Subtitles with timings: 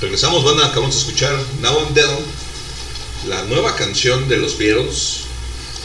[0.00, 2.08] Regresamos, banda, acabamos de escuchar Now and Then,
[3.28, 5.22] la nueva canción de los Beatles,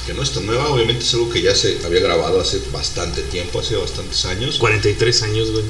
[0.06, 3.24] que no es tan nueva, obviamente es algo que ya se había grabado hace bastante
[3.24, 4.60] tiempo, hace bastantes años.
[4.60, 5.64] 43 años, güey.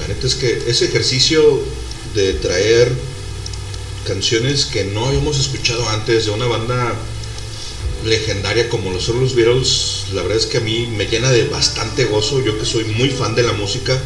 [0.00, 1.60] La neta es que ese ejercicio
[2.14, 2.90] de traer
[4.06, 6.94] canciones que no habíamos escuchado antes de una banda
[8.02, 11.48] legendaria como lo son los Beatles, la verdad es que a mí me llena de
[11.48, 14.00] bastante gozo, yo que soy muy fan de la música,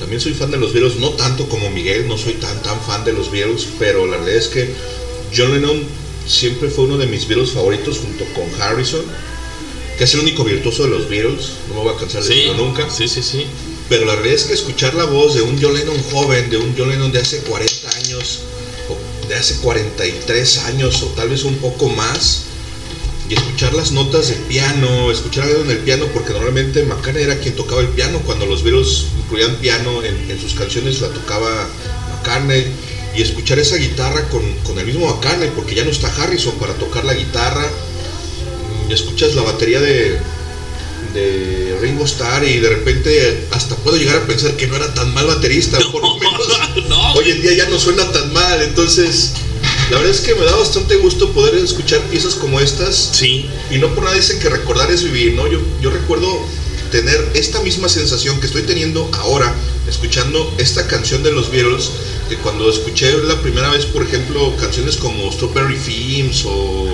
[0.00, 3.04] también soy fan de los Beatles, no tanto como Miguel, no soy tan tan fan
[3.04, 4.70] de los Beatles, pero la verdad es que
[5.36, 5.84] John Lennon
[6.26, 9.04] siempre fue uno de mis Beatles favoritos junto con Harrison,
[9.98, 12.34] que es el único virtuoso de los Beatles, no me voy a cansar de Sí,
[12.34, 12.88] decirlo nunca.
[12.88, 13.46] Sí, sí, sí.
[13.90, 16.74] Pero la realidad es que escuchar la voz de un John Lennon joven, de un
[16.76, 18.38] John Lennon de hace 40 años,
[18.88, 22.44] o de hace 43 años, o tal vez un poco más,
[23.30, 27.38] y escuchar las notas de piano, escuchar algo en el piano, porque normalmente McCartney era
[27.38, 31.68] quien tocaba el piano, cuando los Beatles incluían piano en, en sus canciones, la tocaba
[32.10, 32.66] McCartney,
[33.14, 36.74] y escuchar esa guitarra con, con el mismo McCartney, porque ya no está Harrison para
[36.74, 37.70] tocar la guitarra,
[38.88, 40.18] y escuchas la batería de,
[41.14, 45.14] de Ringo Starr y de repente hasta puedo llegar a pensar que no era tan
[45.14, 49.34] mal baterista, por lo menos no, hoy en día ya no suena tan mal, entonces
[49.90, 53.78] la verdad es que me da bastante gusto poder escuchar piezas como estas Sí, y
[53.78, 55.48] no por nada dicen que recordar es vivir, ¿no?
[55.48, 56.40] Yo, yo recuerdo
[56.92, 59.52] tener esta misma sensación que estoy teniendo ahora
[59.88, 61.90] escuchando esta canción de los Beatles,
[62.28, 66.86] que cuando escuché la primera vez, por ejemplo, canciones como Strawberry Fields o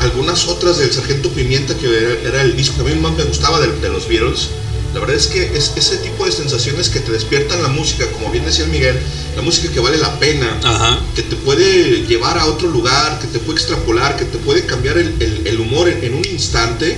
[0.00, 3.24] algunas otras del Sargento Pimienta, que era, era el disco que a mí más me
[3.24, 4.48] gustaba de, de los Beatles,
[4.94, 8.30] la verdad es que es ese tipo de sensaciones que te despiertan la música, como
[8.30, 8.96] bien decía el Miguel,
[9.36, 11.00] la música que vale la pena, ajá.
[11.16, 14.96] que te puede llevar a otro lugar, que te puede extrapolar, que te puede cambiar
[14.98, 16.96] el, el- el humor en, en un instante,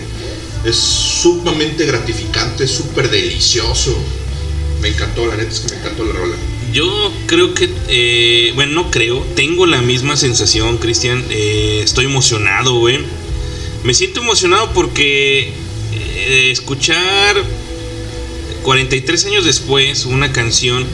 [0.64, 3.96] es sumamente gratificante, súper delicioso.
[4.82, 6.36] Me encantó, la neta es que me encantó la rola.
[6.72, 11.24] Yo creo que, eh, bueno, no creo, tengo la misma sensación, Cristian.
[11.30, 12.98] eh, estoy emocionado, güey.
[13.84, 15.50] Me siento emocionado porque
[15.94, 17.36] eh, escuchar
[18.66, 20.84] 43 años después una canción,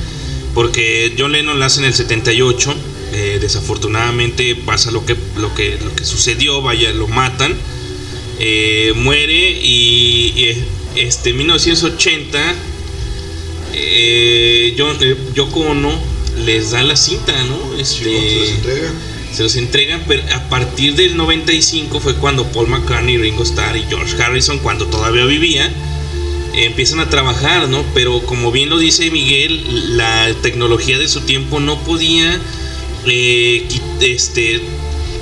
[0.54, 2.74] porque John Lennon la hace en el 78.
[3.14, 7.54] eh, desafortunadamente pasa lo que, lo, que, lo que sucedió, vaya, lo matan.
[8.38, 10.64] eh, muere y, y,
[10.96, 12.38] este 1980
[13.74, 15.92] eh, John- eh, Yoko Ono
[16.44, 17.78] les da la cinta, ¿no?
[17.78, 18.92] Este, se les entrega.
[19.34, 23.84] se los entregan, pero a partir del 95 fue cuando Paul McCartney, Ringo Starr y
[23.88, 25.72] George Harrison, cuando todavía vivía, eh,
[26.54, 27.84] empiezan a trabajar, ¿no?
[27.94, 32.40] Pero como bien lo dice Miguel, la tecnología de su tiempo no podía
[33.06, 33.66] eh,
[34.00, 34.60] este,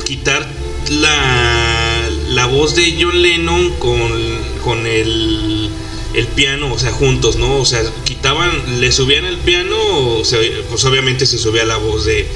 [0.05, 0.49] quitar
[0.91, 4.13] la, la voz de John Lennon con,
[4.65, 5.71] con el,
[6.15, 7.59] el piano, o sea, juntos, ¿no?
[7.59, 9.77] O sea, quitaban, le subían el piano,
[10.19, 12.27] o sea, pues obviamente se subía la voz de,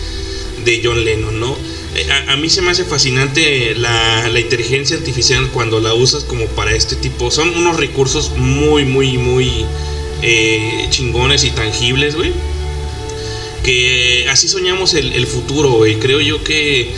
[0.65, 1.54] de John Lennon, ¿no?
[1.95, 6.25] Eh, A, a mí se me hace fascinante la, la inteligencia artificial cuando la usas
[6.25, 7.31] como para este tipo.
[7.31, 9.65] Son unos recursos muy, muy, muy
[10.23, 12.33] eh, chingones y tangibles, güey.
[13.63, 15.99] Que así soñamos el, el futuro, güey.
[15.99, 16.91] Creo yo que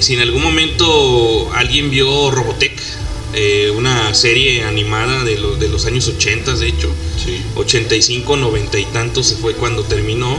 [0.00, 2.72] si en algún momento alguien vio Robotech,
[3.34, 6.90] eh, una serie animada de, los de los años 80, de hecho,
[7.22, 7.42] Sí.
[7.56, 10.38] 85, 90 y tantos se fue cuando terminó.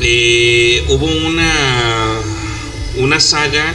[0.00, 2.20] Eh, hubo una,
[2.96, 3.74] una saga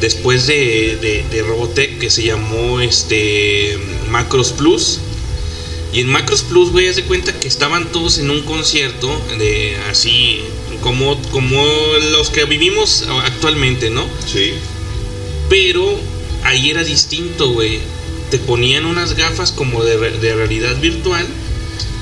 [0.00, 3.78] después de, de, de Robotech que se llamó este,
[4.10, 5.00] Macros Plus.
[5.92, 9.08] Y en Macros Plus, güey, haz de cuenta que estaban todos en un concierto
[9.38, 10.40] de así
[10.82, 11.64] como, como
[12.12, 14.06] los que vivimos actualmente, ¿no?
[14.26, 14.52] Sí.
[15.48, 15.98] Pero
[16.44, 17.80] ahí era distinto, güey.
[18.30, 21.26] Te ponían unas gafas como de, de realidad virtual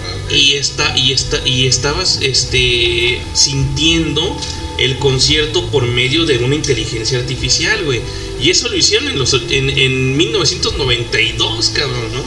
[0.07, 4.37] Ah, y esta y esta y estabas este sintiendo
[4.79, 8.01] el concierto por medio de una inteligencia artificial, güey.
[8.41, 12.23] Y eso lo hicieron en los en, en 1992, cabrón, ¿no?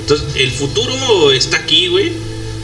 [0.00, 2.12] Entonces, el futuro está aquí, güey.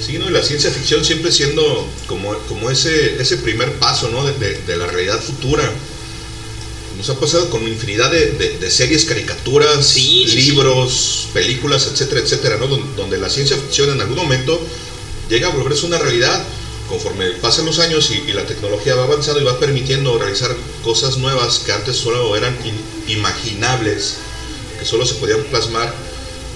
[0.05, 0.31] Sí, ¿no?
[0.31, 4.25] La ciencia ficción siempre siendo como, como ese, ese primer paso, ¿no?
[4.25, 5.73] De, de- de la realidad futura.
[6.97, 12.67] Nos ha pasado con infinidad de, series, caricaturas, Sí, sí, libros, películas, etcétera, etcétera, ¿no?
[12.67, 14.61] Don- Donde, la ciencia ficción en algún momento
[15.31, 16.43] llega a volverse una realidad
[16.89, 21.17] conforme pasan los años y, y la tecnología va avanzando y va permitiendo realizar cosas
[21.19, 24.15] nuevas que antes solo eran in- imaginables,
[24.79, 25.93] que solo se podían plasmar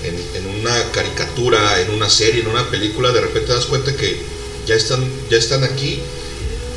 [0.04, 3.92] en, en una caricatura, en una serie, en una película, de repente te das cuenta
[3.94, 4.16] que
[4.66, 5.98] ya están, ya están aquí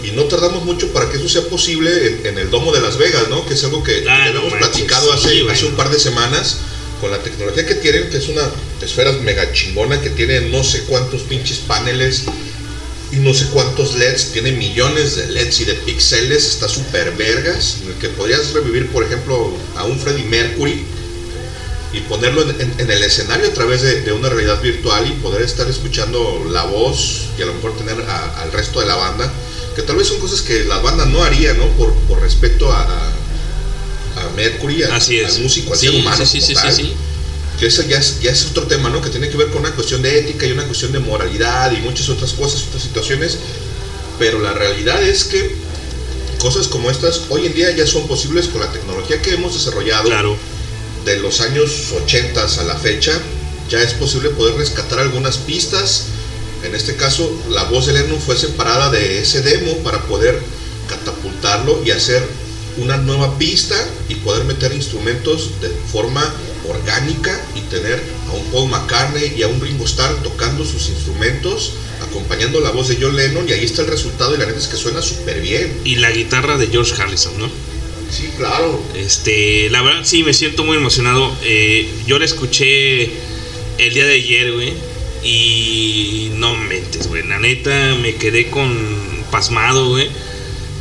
[0.03, 2.97] y no tardamos mucho para que eso sea posible en, en el Domo de Las
[2.97, 3.45] Vegas, ¿no?
[3.45, 5.67] Que es algo que Ah, no hemos platicado hace, sí, hace bueno.
[5.69, 6.57] un par de semanas
[7.01, 8.49] con la tecnología que tienen, que es una
[8.81, 12.23] esfera mega chingona que tiene no sé cuántos pinches paneles
[13.15, 17.89] no sé cuántos LEDs, tiene millones de LEDs y de píxeles, está súper vergas, en
[17.89, 20.83] el que podrías revivir, por ejemplo, a un Freddie Mercury
[21.93, 26.45] y ponerlo en, el escenario a través de, una realidad virtual y poder estar escuchando
[26.51, 29.31] la voz y a lo mejor tener al resto de la banda,
[29.75, 31.67] que tal vez son cosas que la banda no haría, ¿no?
[31.77, 34.91] Por, por respeto a, a Mercury, al
[35.41, 36.25] músico, al ser humano.
[36.25, 36.95] Sí, sí, sí,
[37.59, 39.01] que eso ya es, ya es otro tema, ¿no?
[39.01, 41.77] Que tiene que ver con una cuestión de ética y una cuestión de moralidad y
[41.81, 43.37] muchas otras cosas, otras situaciones.
[44.19, 45.55] Pero la realidad es que
[46.39, 50.05] cosas como estas hoy en día ya son posibles con la tecnología que hemos desarrollado
[50.09, 50.37] claro.
[51.05, 53.13] de los años 80 a la fecha.
[53.69, 56.07] Ya es posible poder rescatar algunas pistas.
[56.63, 60.41] En este caso, la voz de Lennon fue separada de ese demo para poder
[60.87, 62.23] catapultarlo y hacer
[62.77, 63.75] una nueva pista
[64.09, 66.21] y poder meter instrumentos de forma
[66.69, 71.73] orgánica y tener a un Paul McCartney y a un Ringo Starr tocando sus instrumentos,
[72.01, 74.67] acompañando la voz de John Lennon y ahí está el resultado y la neta es
[74.67, 75.81] que suena súper bien.
[75.83, 77.49] Y la guitarra de George Harrison, ¿no?
[78.09, 78.81] Sí, claro.
[78.95, 81.35] Este, la verdad sí me siento muy emocionado.
[81.43, 83.09] Eh, yo la escuché
[83.77, 84.73] el día de ayer, güey.
[85.23, 87.27] Y no mentes, güey.
[87.27, 88.77] La neta me quedé con
[89.31, 90.07] pasmado, güey.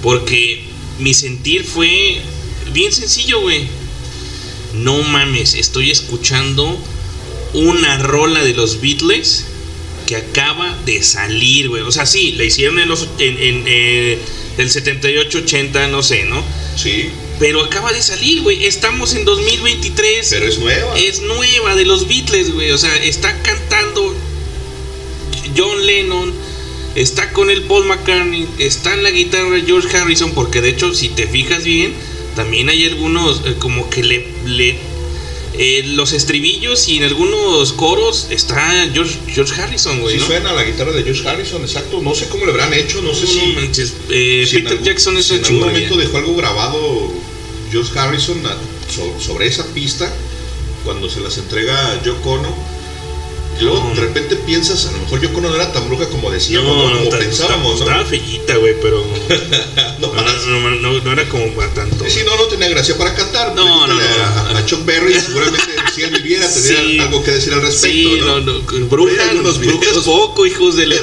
[0.02, 0.64] Porque
[0.98, 2.20] mi sentir fue
[2.72, 3.66] bien sencillo, güey
[4.74, 6.78] no mames, estoy escuchando
[7.54, 9.46] una rola de los Beatles
[10.06, 11.82] que acaba de salir, güey.
[11.82, 14.18] O sea, sí, la hicieron en los en, eh,
[14.58, 16.42] el 78, 80, no sé, ¿no?
[16.76, 17.10] Sí.
[17.38, 18.66] Pero acaba de salir, güey.
[18.66, 20.28] Estamos en 2023.
[20.30, 20.98] Pero es nueva.
[20.98, 22.70] Es nueva de los Beatles, güey.
[22.70, 24.14] O sea, está cantando
[25.56, 26.32] John Lennon.
[26.94, 28.46] Está con el Paul McCartney.
[28.58, 30.32] Está en la guitarra de George Harrison.
[30.32, 31.92] Porque de hecho, si te fijas bien,
[32.34, 34.76] también hay algunos eh, como que le, le
[35.56, 40.18] eh, los estribillos y en algunos coros está George, George Harrison, güey.
[40.18, 42.00] Sí, suena la guitarra de George Harrison, exacto.
[42.02, 43.56] No sé cómo le habrán hecho, no, sé si.
[44.10, 47.12] Eh, Peter Jackson es si En algún momento dejó algo grabado
[47.70, 48.42] George Harrison
[49.20, 50.12] sobre esa pista
[50.84, 52.73] cuando se las entrega a Yoko Ono
[53.60, 57.10] luego de repente piensas, a lo mejor yo no era tan bruja como decíamos, como
[57.10, 57.86] pensábamos, ¿no?
[57.86, 59.04] Estaba fellita, güey, pero.
[60.00, 62.04] no, no, era como para tanto.
[62.08, 63.54] Sí, no, no tenía gracia para cantar.
[63.54, 64.00] No, no, no.
[64.56, 65.62] A, Chuck Berry, seguramente
[65.94, 67.86] si él viviera tendría algo que decir al respecto.
[67.86, 68.60] Sí, no, no.
[68.88, 70.96] Bruja, brujas poco, hijos de la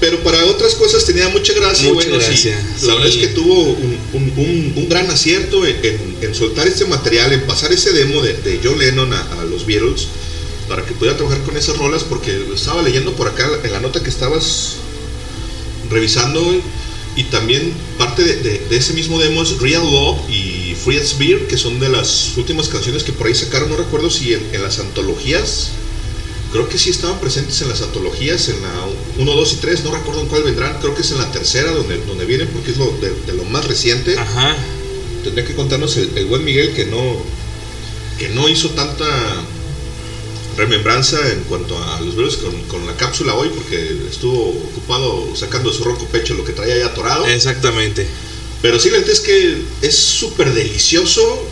[0.00, 1.88] pero para otras cosas tenía mucha gracia.
[1.88, 6.16] Mucha bueno, gracia, sí, La verdad es que tuvo un, un, un, gran acierto en,
[6.20, 9.64] en, soltar este material, en pasar ese demo de, de John Lennon a, a los
[9.64, 10.08] Beatles
[10.68, 14.02] para que pudiera trabajar con esas rolas porque estaba leyendo por acá en la nota
[14.02, 14.76] que estabas
[15.90, 16.40] revisando
[17.16, 21.56] y también parte de, ese mismo demo es Real Love y Free as Beer que
[21.56, 25.70] son de las últimas canciones que por ahí sacaron no recuerdo si en, las antologías
[26.50, 28.72] creo que sí estaban presentes en las antologías en la
[29.18, 31.70] 1, 2 y 3 no recuerdo en cuál vendrán creo que es en la tercera
[31.70, 34.56] donde, donde vienen porque es lo de, lo más reciente Ajá.
[35.22, 37.22] tendría que contarnos el, el buen Miguel que no
[38.18, 39.06] que no hizo tanta
[40.56, 45.76] remembranza en cuanto a los videos con, la cápsula hoy, porque estuvo ocupado sacando de
[45.76, 47.26] su roco pecho lo que traía ya atorado.
[47.26, 48.06] Exactamente.
[48.62, 51.46] Pero sí, la verdad es que es súper delicioso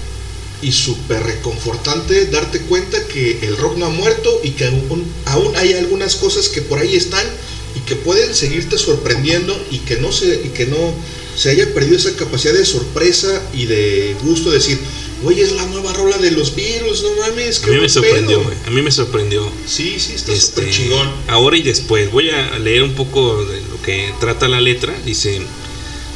[0.62, 5.56] y súper reconfortante darte cuenta que el rock no ha muerto y que aún, aún,
[5.56, 7.26] hay algunas cosas que por ahí están
[7.74, 10.94] y que pueden seguirte sorprendiendo y que no se, y que no
[11.36, 14.78] se haya perdido esa capacidad de sorpresa y de gusto de decir,
[15.24, 17.62] Oye, es la nueva rola de los virus, no mames.
[17.62, 18.56] a mí me sorprendió, güey.
[18.66, 19.48] A mí me sorprendió.
[19.66, 21.08] Sí, sí, está súper este, chingón.
[21.28, 24.94] Ahora y después, voy a leer un poco de lo que trata la letra.
[25.04, 25.40] Dice: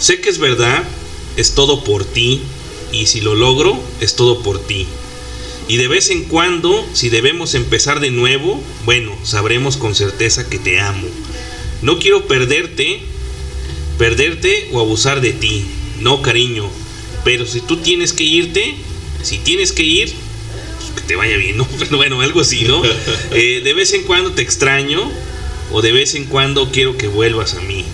[0.00, 0.82] Sé que es verdad,
[1.36, 2.42] es todo por ti.
[2.92, 4.86] Y si lo logro, es todo por ti.
[5.68, 10.58] Y de vez en cuando, si debemos empezar de nuevo, bueno, sabremos con certeza que
[10.58, 11.08] te amo.
[11.82, 13.00] No quiero perderte,
[13.98, 15.64] perderte o abusar de ti.
[16.00, 16.70] No, cariño.
[17.24, 18.76] Pero si tú tienes que irte,
[19.22, 20.12] si tienes que ir,
[20.78, 21.66] pues que te vaya bien, ¿no?
[21.78, 22.82] Pero bueno, algo así, ¿no?
[23.32, 25.10] Eh, de vez en cuando te extraño
[25.72, 27.84] o de vez en cuando quiero que vuelvas a mí.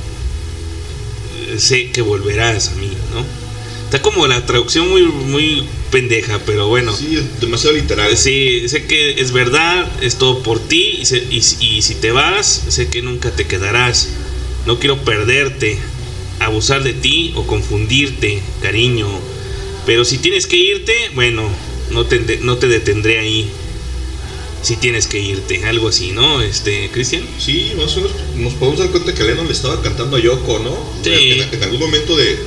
[1.48, 3.24] Eh, sé que volverás a mí, ¿no?
[3.84, 6.96] Está como la traducción muy, muy pendeja, pero bueno.
[6.96, 8.16] Sí, demasiado literal.
[8.16, 12.88] Sí, sé que es verdad, es todo por ti y, y si te vas, sé
[12.88, 14.08] que nunca te quedarás.
[14.64, 15.78] No quiero perderte,
[16.40, 19.08] abusar de ti o confundirte, cariño
[19.86, 21.48] pero si tienes que irte, bueno,
[21.90, 23.50] no te, no te detendré ahí.
[24.62, 26.40] Si tienes que irte, algo así, ¿no?
[26.40, 27.24] Este, Cristian.
[27.38, 30.60] Sí, más o menos nos podemos dar cuenta que Lennon le estaba cantando a Yoko,
[30.60, 30.76] ¿no?
[31.02, 31.42] Sí.
[31.50, 32.38] En, algún momento de,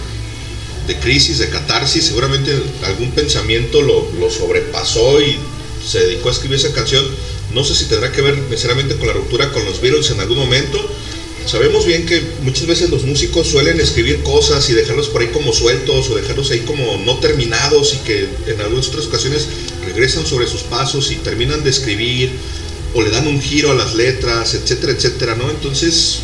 [0.87, 5.37] de, crisis, de catarsis, seguramente algún pensamiento lo, lo sobrepasó y
[5.85, 7.05] se dedicó a escribir esa canción.
[7.53, 10.37] No sé si tendrá que ver necesariamente con la ruptura con los Beatles en algún
[10.37, 10.79] momento,
[11.45, 15.53] sabemos bien que muchas veces los músicos suelen escribir cosas y dejarlos por ahí como
[15.53, 19.47] sueltos o dejarlos ahí como no terminados y que en algunas otras ocasiones
[19.85, 22.31] regresan sobre sus pasos y terminan de escribir
[22.93, 25.49] o le dan un giro a las letras, etcétera, etcétera, ¿no?
[25.49, 26.19] Entonces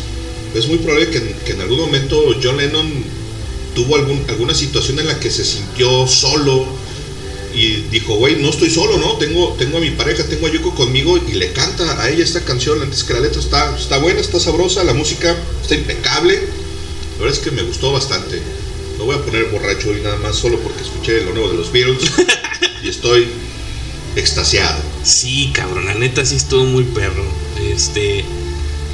[0.54, 2.90] es muy probable que, en algún momento John Lennon
[3.74, 6.66] tuvo algún, alguna situación en la que se sintió solo
[7.54, 9.16] y dijo, güey, no estoy solo, ¿no?
[9.18, 12.40] Tengo, tengo a mi pareja, tengo a Yoko conmigo y le canta a ella esta
[12.44, 16.34] canción, antes que la letra está, está buena, está sabrosa, la música está impecable.
[16.34, 18.40] La verdad es que me gustó bastante.
[18.98, 21.72] No voy a poner borracho hoy nada más solo porque escuché lo nuevo de los
[21.72, 22.10] Beatles
[22.82, 23.28] y estoy
[24.16, 24.80] extasiado.
[25.02, 27.24] Sí, cabrón, la neta sí estuvo muy perro.
[27.70, 28.24] Este.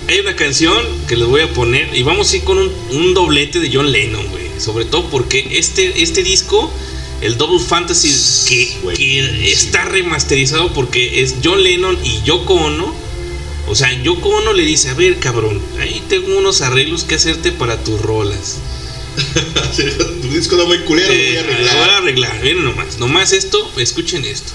[0.08, 3.60] Hay una canción que les voy a poner y vamos a ir con un, doblete
[3.60, 4.48] de John Lennon, güey.
[4.58, 6.70] Sobre todo porque este, este disco
[7.20, 8.14] el Double Fantasy
[8.46, 12.94] que, está remasterizado porque es John Lennon y Yoko Ono.
[13.66, 17.52] O sea, Yoko Ono le dice, a ver cabrón, ahí tengo unos arreglos que hacerte
[17.52, 18.58] para tus rolas.
[20.22, 21.76] tu disco da muy culero, voy a eh, arreglar.
[21.76, 22.98] Voy a arreglar, miren nomás.
[22.98, 24.52] Nomás esto, escuchen esto.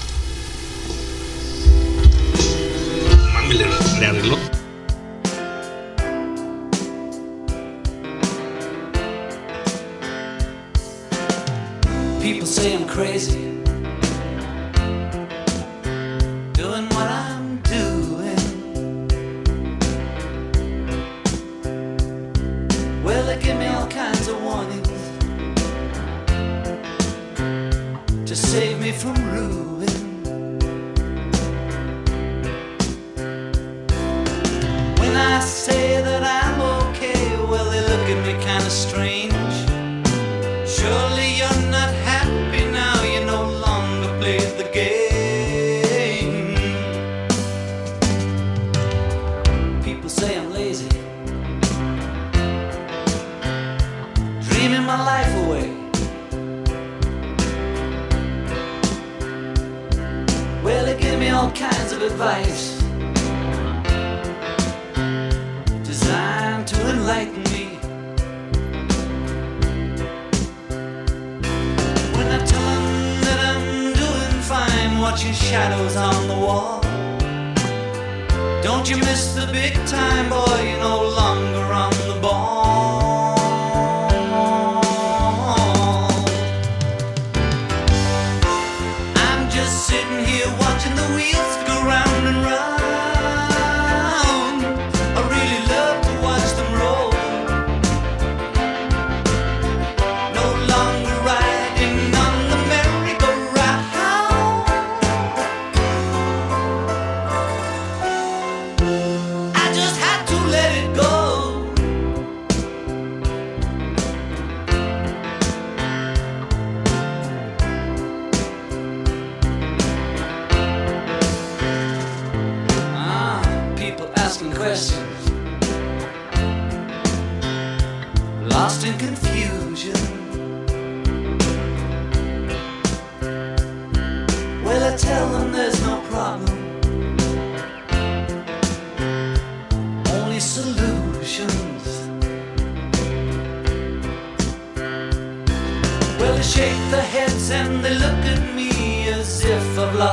[12.64, 13.53] Say I'm crazy.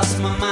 [0.00, 0.51] Somos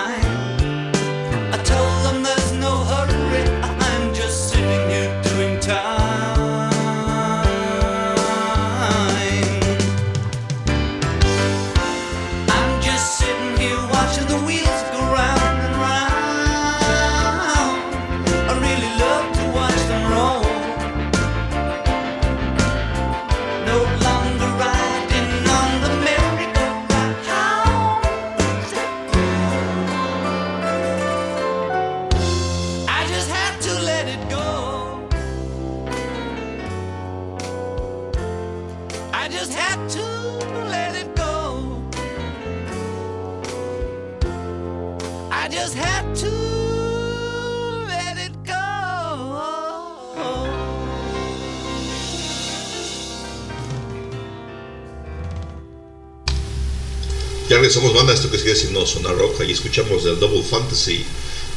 [58.56, 61.04] siendo Zona Roja y escuchamos del Double Fantasy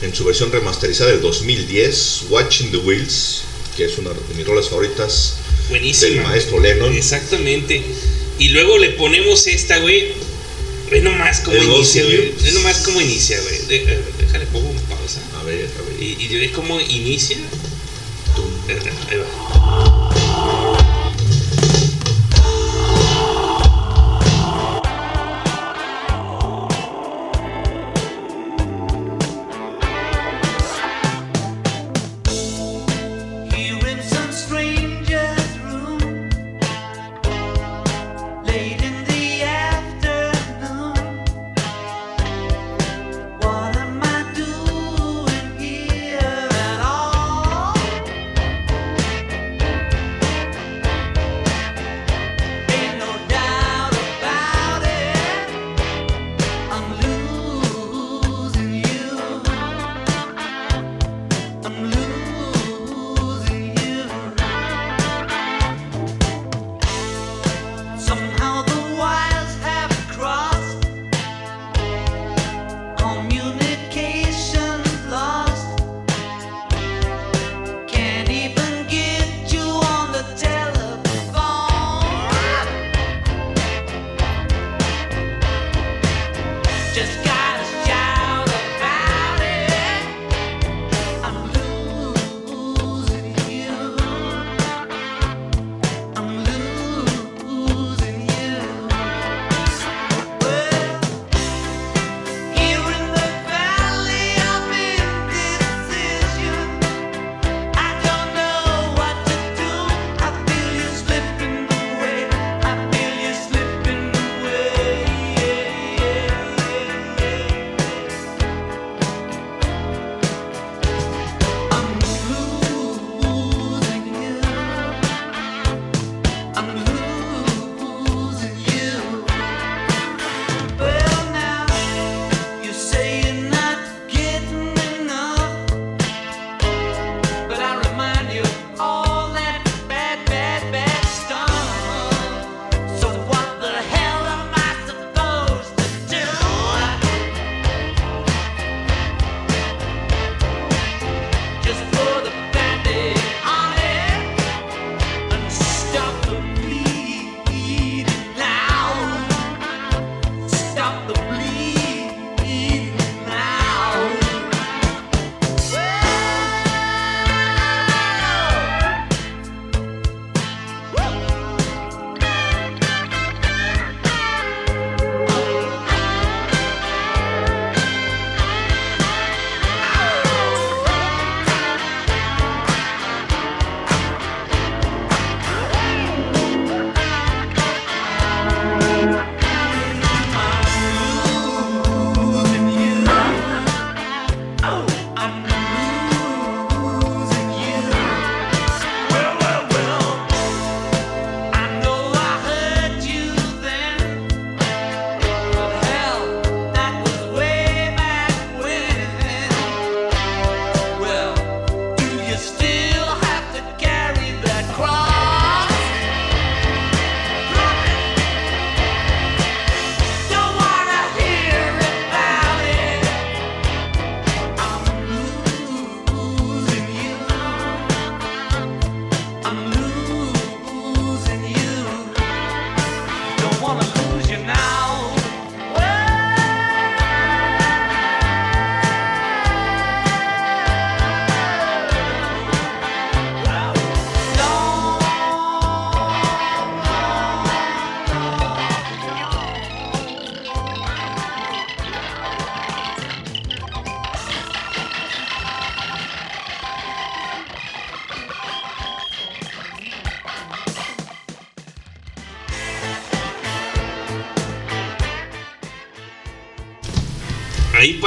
[0.01, 3.41] en su versión remasterizada del 2010, Watching the Wheels,
[3.77, 5.35] que es una de mis rolas favoritas
[5.69, 6.09] Buenísima.
[6.15, 6.93] del maestro Lennon.
[6.93, 7.81] Exactamente.
[8.39, 10.13] Y luego le ponemos esta, güey.
[10.91, 12.33] Ve nomás cómo inicia, güey.
[12.43, 13.55] Ve nomás cómo inicia, güey.
[13.69, 15.21] Eh, déjale, pongo pausa.
[15.39, 16.01] A ver, a ver.
[16.03, 17.37] Y, y ve cómo inicia.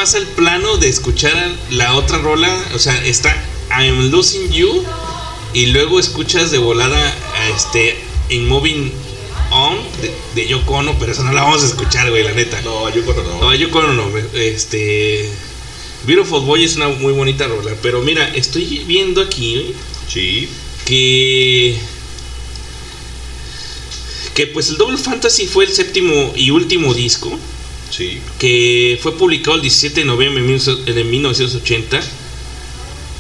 [0.06, 1.34] Pasa el plano de escuchar
[1.72, 3.34] la otra rola, o sea, está
[3.76, 4.84] I'm Losing You
[5.52, 6.96] y luego escuchas de volada
[7.34, 7.96] a este
[8.28, 8.92] In Moving
[9.50, 12.62] On de, de Yoko Ono, pero esa no la vamos a escuchar, güey, la neta.
[12.62, 13.40] No, yo cuando no.
[13.40, 15.28] No, Yoko Ono no, este
[16.06, 19.74] Beautiful Boy es una muy bonita rola, pero mira, estoy viendo aquí
[20.06, 20.48] Sí,
[20.84, 21.76] que
[24.36, 27.36] que pues el Double Fantasy fue el séptimo y último disco
[27.96, 28.18] sí.
[28.38, 32.00] que fue publicado el 17 de noviembre de 19- de 1980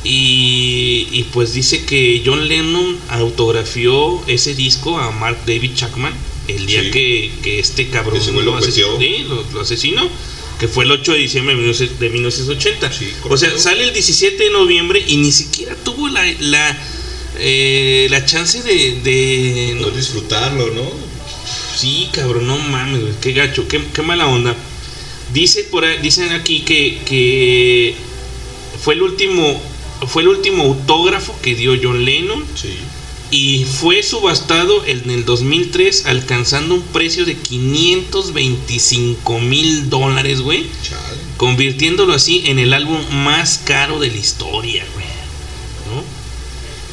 [0.04, 6.14] y, y pues dice que John Lennon autografió ese disco a Mark David Chapman
[6.48, 6.90] el día Sí.
[6.92, 10.08] que, que este cabrón lo asesinó, sí, lo- lo asesinó
[10.60, 13.92] que fue el 8 de diciembre de 19- de 1980 Sí, o sea sale el
[13.92, 16.78] 17 de noviembre y ni siquiera tuvo la la,
[17.40, 20.88] eh, la chance de, de no, No disfrutarlo, ¿no?
[21.76, 24.56] Sí, cabrón, no mames, qué gacho, qué, qué mala onda.
[25.36, 27.94] Dice por ahí- dicen aquí que, que
[28.82, 29.60] fue el último
[30.08, 32.70] fue el último autógrafo que dio John Lennon Sí.
[33.30, 40.66] y fue subastado en el 2003 alcanzando un precio de 525 mil dólares, güey,
[41.36, 45.06] convirtiéndolo así en el álbum más caro de la historia, güey.
[45.94, 46.02] ¿No?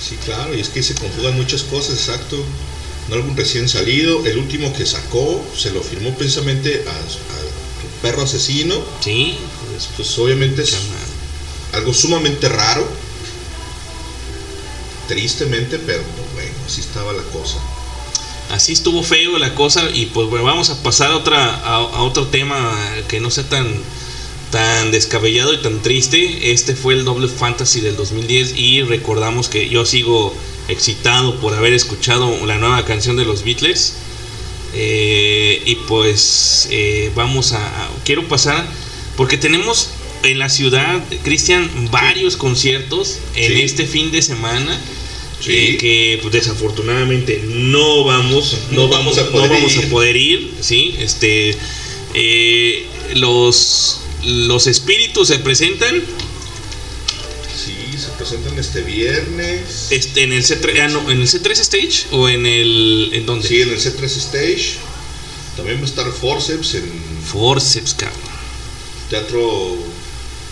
[0.05, 2.43] Sí, claro, y es que se conjugan muchas cosas, exacto.
[3.07, 6.91] Un álbum recién salido, el último que sacó se lo firmó precisamente a,
[8.03, 8.75] perro asesino.
[8.99, 9.35] Sí,
[9.71, 10.77] pues, Pues obviamente es
[11.71, 12.87] algo sumamente raro.
[15.07, 17.57] Tristemente, pero bueno, así estaba la cosa.
[18.51, 22.03] Así estuvo feo la cosa y pues bueno, vamos a pasar a, otra, a, a
[22.03, 23.81] otro tema que no sea tan,
[24.51, 26.51] tan descabellado y tan triste.
[26.51, 30.35] Este fue el Doble Fantasy del 2010 y recordamos que yo sigo
[30.67, 33.95] excitado por haber escuchado la nueva canción de los Beatles.
[34.75, 38.65] Eh, y pues eh, vamos a, Quiero pasar
[39.15, 39.89] porque tenemos
[40.23, 43.61] en la ciudad, Cristian, varios conciertos en Sí.
[43.61, 44.79] este fin de semana.
[45.39, 45.51] Sí.
[45.51, 49.85] eh, que pues, desafortunadamente no vamos No vamos a poder no vamos ir.
[49.85, 51.57] a poder ir sí este
[53.15, 56.01] los los espíritus se presentan
[58.23, 59.87] presentan este viernes.
[59.91, 63.47] este, en el C3 ah, no, en el C3 stage o en el en dónde
[63.47, 64.75] Sí, en el C3 Stage.
[65.55, 66.91] También va a estar Forceps en
[67.31, 68.19] Forceps cabrón
[69.09, 69.77] Teatro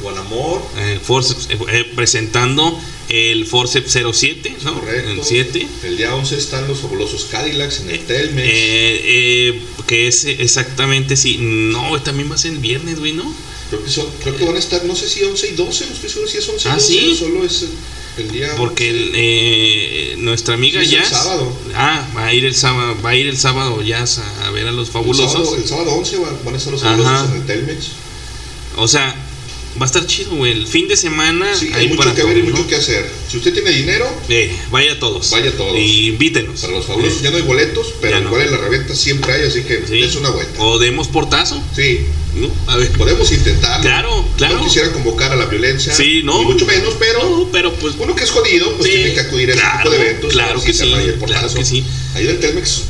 [0.02, 0.62] Guanamor.
[0.78, 2.80] Eh, Forceps eh, eh, presentando
[3.10, 5.10] el Forceps 07 no Correcto.
[5.12, 8.48] el 7 El día 11 están los fabulosos Cadillacs en el Telmex.
[8.48, 13.34] eh, eh, que es exactamente sí no también va a ser el viernes güey no
[13.72, 15.94] creo, que son, creo que van a estar, no sé si 11 y 12, no
[15.94, 17.16] estoy seguro si es 11 y Ah, 12, ¿sí?
[17.16, 17.70] solo es el,
[18.18, 18.56] el día.
[18.56, 21.10] Porque el, eh, nuestra amiga Sí, es el Jazz.
[21.10, 21.52] sábado.
[21.74, 24.68] Ah, va a ir el sábado, va a ir el sábado Jazz a, a ver
[24.68, 25.32] a los el fabulosos.
[25.32, 26.92] sábado, el sábado 11 van, van a estar los Ajá.
[26.98, 27.88] fabulosos en el Telmex.
[28.76, 29.16] O sea,
[29.80, 30.52] va a estar chido, güey.
[30.52, 32.68] El fin de semana Sí, hay mucho que ver y mucho ¿no?
[32.68, 33.10] que hacer.
[33.30, 35.30] Si usted tiene dinero, Eh, vaya todos.
[35.32, 35.78] Vaya todos.
[35.78, 36.62] Y invítenos.
[36.62, 38.28] para los fabulosos Eh, ya no hay boletos, pero no.
[38.28, 40.02] igual en la reventa siempre hay, así que sí.
[40.02, 40.62] es una vuelta.
[40.62, 42.02] O demos portazo, Sí,
[42.36, 42.50] ¿no?
[42.68, 42.92] A ver.
[42.92, 43.82] podemos intentarlo.
[43.84, 44.56] Claro, claro.
[44.58, 46.40] No quisiera convocar a la violencia, Sí, no.
[46.40, 47.96] ni mucho menos, pero No, pero pues.
[47.98, 50.30] uno que es jodido, pues Sí, tiene que acudir a ese claro, tipo de eventos.
[50.30, 50.94] a claro que sí,
[51.26, 51.84] claro que sí.
[52.16, 52.82] Ahí en el Telmex,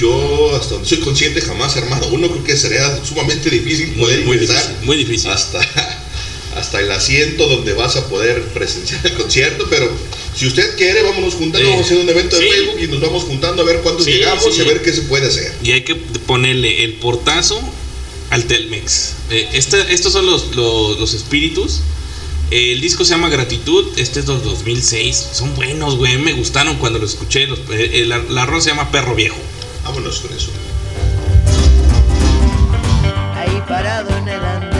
[0.00, 4.00] yo hasta donde soy consciente jamás he armado uno, creo que sería sumamente difícil Muy,
[4.04, 4.86] poder muy ingresar difícil.
[4.86, 5.30] Muy difícil.
[5.30, 5.60] hasta,
[6.60, 9.90] hasta el asiento donde vas a poder presenciar el concierto, pero
[10.36, 11.72] si usted quiere, vámonos juntando, Sí.
[11.72, 12.48] vamos a hacer un evento de Sí.
[12.50, 14.50] Facebook y nos vamos juntando a ver cuántos Sí, llegamos sí.
[14.58, 15.52] y a ver qué se puede hacer.
[15.62, 17.60] Y hay que ponerle el portazo
[18.30, 19.14] al Telmex.
[19.30, 21.80] Eh, estos son los, los, los espíritus.
[22.52, 23.86] El disco se llama Gratitud.
[23.96, 25.26] Este es del 2006.
[25.32, 26.18] Son buenos, güey.
[26.18, 27.46] Me gustaron cuando los escuché.
[27.46, 29.36] Los- eh, eh, la, la rola se llama Perro Viejo.
[29.84, 30.50] Vámonos con eso.
[33.36, 34.79] ahí parado en el andén,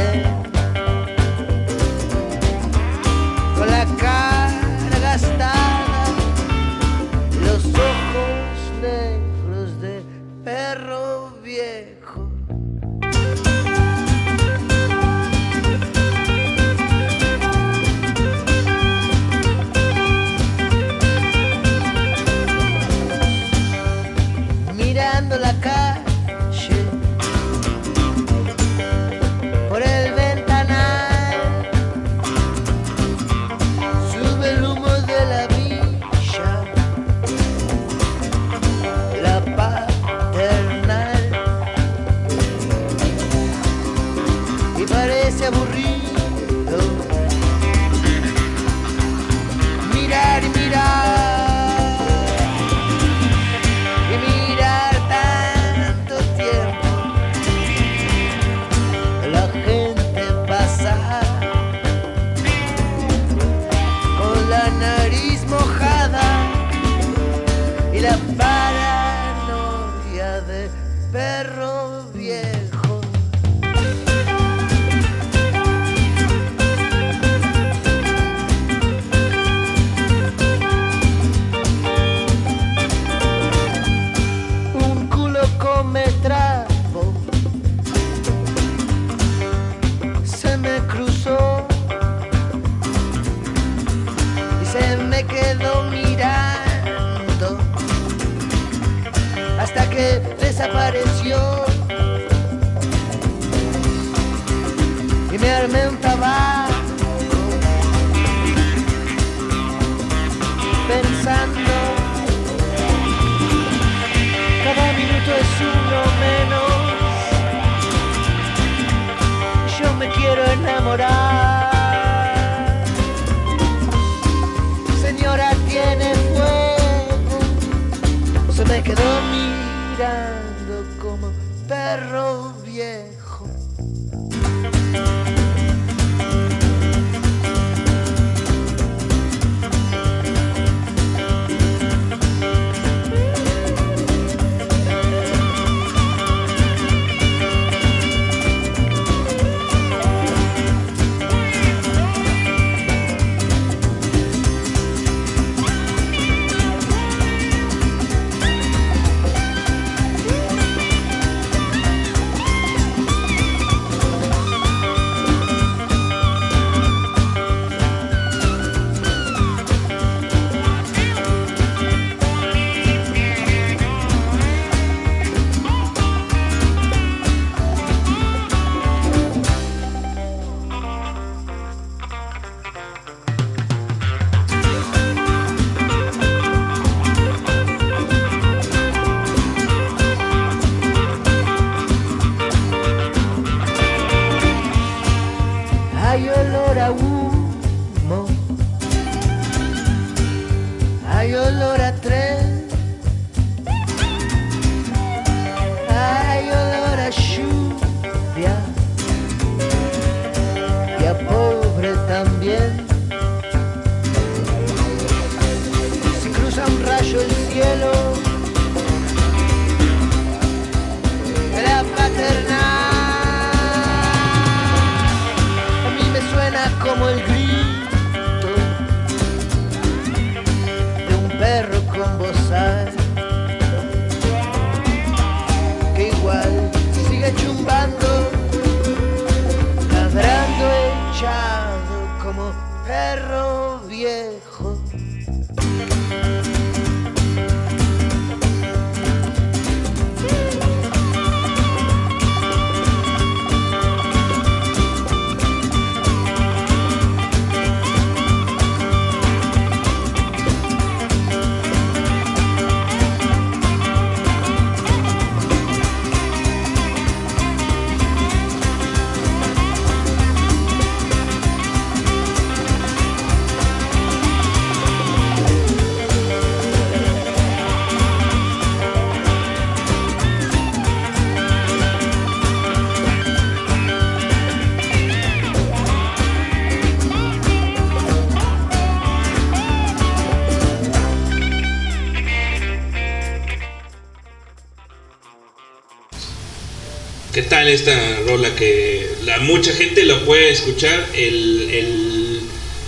[297.73, 302.41] esta rola que la mucha gente la puede escuchar el, el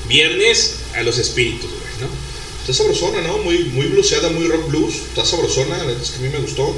[0.09, 2.09] viernes a los espíritus, güey, ¿no?
[2.61, 3.39] Está sabrosona, ¿no?
[3.39, 4.95] Muy, muy bluseada, muy rock blues.
[4.95, 6.77] Está sabrosona, la neta es que a mí me gustó.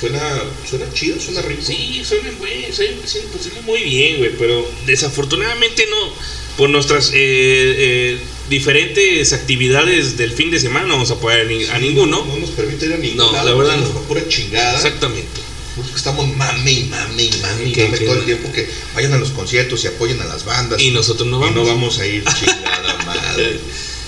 [0.00, 1.62] Suena, suena chido, suena rico.
[1.62, 6.12] Sí, suena, güey, suena, muy bien, güey, pero desafortunadamente no,
[6.56, 8.18] por nuestras eh, eh,
[8.50, 12.24] diferentes actividades del fin de semana no vamos a poder ir a ninguno.
[12.26, 14.00] No nos permite ir a ningún No, lado, la verdad no.
[14.02, 14.78] pura chingada.
[15.94, 17.72] Estamos mame y mame y mame y
[18.04, 20.80] todo el tiempo que vayan a los conciertos y apoyen a las bandas.
[20.80, 21.54] Y nosotros no Y vamos.
[21.56, 23.58] no vamos a ir chingada madre.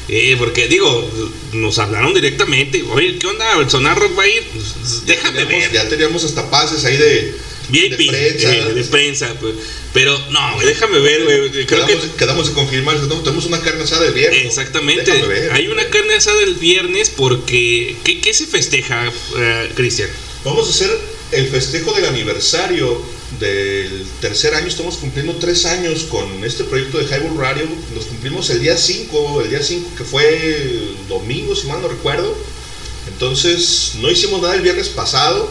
[0.09, 1.11] Eh, porque digo,
[1.53, 3.59] nos hablaron directamente, oye, ¿qué onda?
[3.59, 4.45] ¿El Sonar Rock va a ir?
[4.53, 5.73] Pues, Ya Déjame teníamos, ver.
[5.73, 7.35] ya teníamos hasta pases ahí de,
[7.71, 8.55] VIP, de prensa.
[8.55, 9.55] eh, de prensa, pues.
[9.93, 11.51] Pero no, güey, déjame ver, güey.
[11.67, 14.45] Creo quedamos, que quedamos de confirmar, no, tenemos una carne asada de viernes.
[14.45, 15.11] Exactamente.
[15.27, 15.51] Ver.
[15.53, 17.97] Hay una carne asada el viernes porque.
[18.05, 20.09] ¿Qué, qué se festeja, eh, Cristian?
[20.45, 20.97] Vamos a hacer
[21.33, 23.01] el festejo del aniversario
[23.41, 24.69] del tercer año.
[24.69, 27.67] Estamos cumpliendo tres años con este proyecto de Highball Radio.
[27.95, 32.35] Nos cumplimos el día 5, el día 5 que fue domingo, si mal no recuerdo.
[33.09, 35.49] Entonces, no hicimos nada el viernes pasado,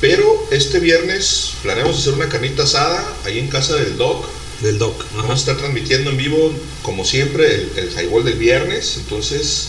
[0.00, 4.26] pero este viernes planeamos hacer una carnita asada ahí en casa del Doc.
[4.60, 5.00] Del Doc.
[5.00, 5.22] ajá.
[5.22, 6.52] Vamos a estar transmitiendo en vivo,
[6.82, 8.96] como siempre, el, el highball del viernes.
[8.98, 9.68] Entonces,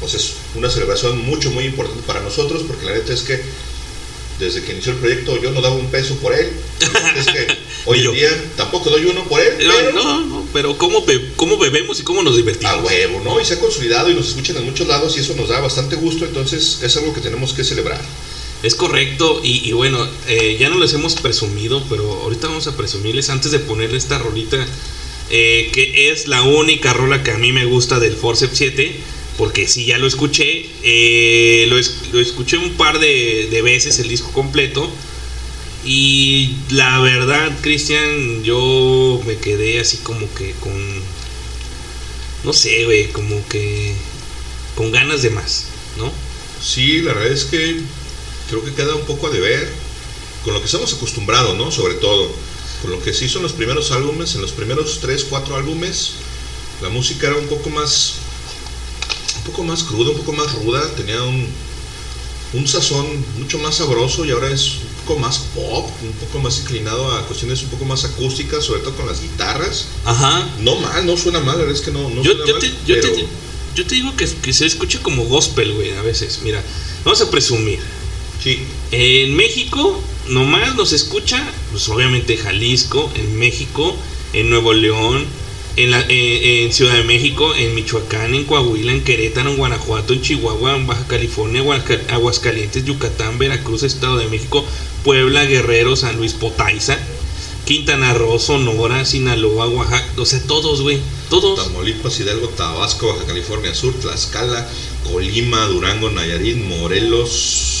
[0.00, 3.40] pues es una celebración mucho, muy importante para nosotros, porque la neta es que
[4.38, 6.50] desde que inició el proyecto yo no daba un peso por él.
[7.16, 7.46] Es que
[7.86, 11.30] hoy en día tampoco doy uno por él, No, pero no, no, pero ¿cómo, be-
[11.36, 12.74] cómo bebemos y cómo nos divertimos?
[12.74, 13.40] a huevo, ¿no?
[13.40, 15.96] Y se ha consolidado y nos escuchan en muchos lados y eso nos da bastante
[15.96, 18.00] gusto, entonces es algo que tenemos que celebrar.
[18.62, 22.76] Es correcto, y, y bueno, eh, ya no les hemos presumido, pero ahorita vamos a
[22.76, 24.58] presumirles antes de ponerle esta rolita,
[25.30, 28.96] eh, que es la única rola que a mí me gusta del Forceps 7,
[29.36, 34.08] porque sí, ya lo escuché, eh, lo, es- lo escuché un par de, veces el
[34.08, 34.90] disco completo,
[35.84, 40.74] y la verdad, Cristian, yo me quedé así como que con,
[42.44, 43.92] no sé, güey, como que
[44.76, 45.64] con ganas de más,
[45.98, 46.12] ¿no?
[46.62, 47.80] Sí, la verdad es que
[48.48, 49.68] creo que queda un poco a deber
[50.44, 51.70] con lo que estamos acostumbrados, ¿no?
[51.72, 52.30] Sobre todo,
[52.82, 56.12] con lo que sí son los primeros álbumes, en los primeros 3, 4 álbumes,
[56.82, 58.14] la música era un poco más,
[59.46, 61.46] poco más cruda, un poco más ruda, tenía un,
[62.52, 63.06] un sazón
[63.38, 67.26] mucho más sabroso y ahora es un poco más pop, un poco más inclinado a
[67.26, 69.86] cuestiones un poco más acústicas, sobre todo con las guitarras.
[70.04, 70.48] Ajá.
[70.60, 72.60] No mal, no suena mal, la verdad es que no, no yo, suena yo mal,
[72.60, 73.26] te, yo, te,
[73.74, 76.40] yo te digo que, que se escuche como gospel, güey, a veces.
[76.42, 76.62] Mira,
[77.04, 77.78] vamos a presumir.
[78.42, 83.96] sí, En México, nomás nos escucha, pues obviamente Jalisco, en México,
[84.32, 85.26] en Nuevo León,
[85.76, 90.12] en, la, eh, en Ciudad de México, en Michoacán, en Coahuila, en Querétaro, en Guanajuato,
[90.14, 94.64] en Chihuahua, en Baja California, Aguasca- Aguascalientes, Yucatán, Veracruz, Estado de México,
[95.04, 96.98] Puebla, Guerrero, San Luis Potaiza,
[97.66, 101.62] Quintana Roo, Sonora, Sinaloa, Oaxaca, o sea, todos, güey, todos.
[101.62, 104.66] Tamaulipas, Hidalgo, Tabasco, Baja California Sur, Tlaxcala,
[105.04, 107.75] Colima, Durango, Nayarit, Morelos.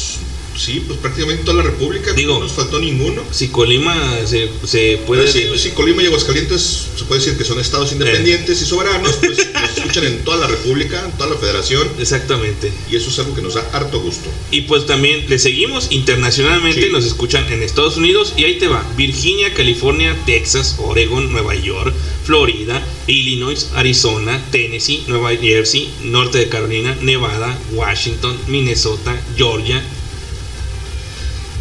[0.56, 2.12] Sí, pues prácticamente toda la República.
[2.14, 3.22] Digo, no nos faltó ninguno.
[3.30, 3.94] Si Colima
[4.26, 5.30] se, se puede...
[5.30, 9.16] Sí, pues sí, Colima y Aguascalientes se puede decir que son estados independientes y soberanos,
[9.16, 12.72] pues nos escuchan en toda la República, en toda la federación, Exactamente.
[12.90, 14.30] y eso es algo que nos da harto gusto.
[14.50, 16.90] Y pues también le seguimos internacionalmente, Sí.
[16.90, 21.94] nos escuchan en Estados Unidos y ahí te va, Virginia, California, Texas, Oregon, Nueva York,
[22.24, 29.82] Florida, Illinois, Arizona, Tennessee, Nueva Jersey, Norte de Carolina, Nevada, Washington, Minnesota, Georgia,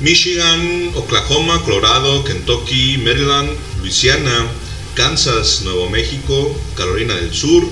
[0.01, 3.49] Michigan, Oklahoma, Colorado, Kentucky, Maryland,
[3.81, 4.47] Luisiana,
[4.95, 7.65] Kansas, Nuevo México, Carolina del Sur,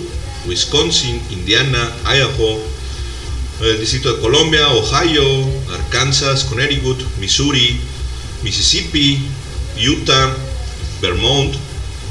[0.46, 2.60] Wisconsin, Indiana, Idaho,
[3.62, 7.80] el Distrito de Colombia, Ohio, Arkansas, Connecticut, Missouri,
[8.42, 9.20] Mississippi,
[9.78, 10.36] Utah,
[11.02, 11.54] Vermont,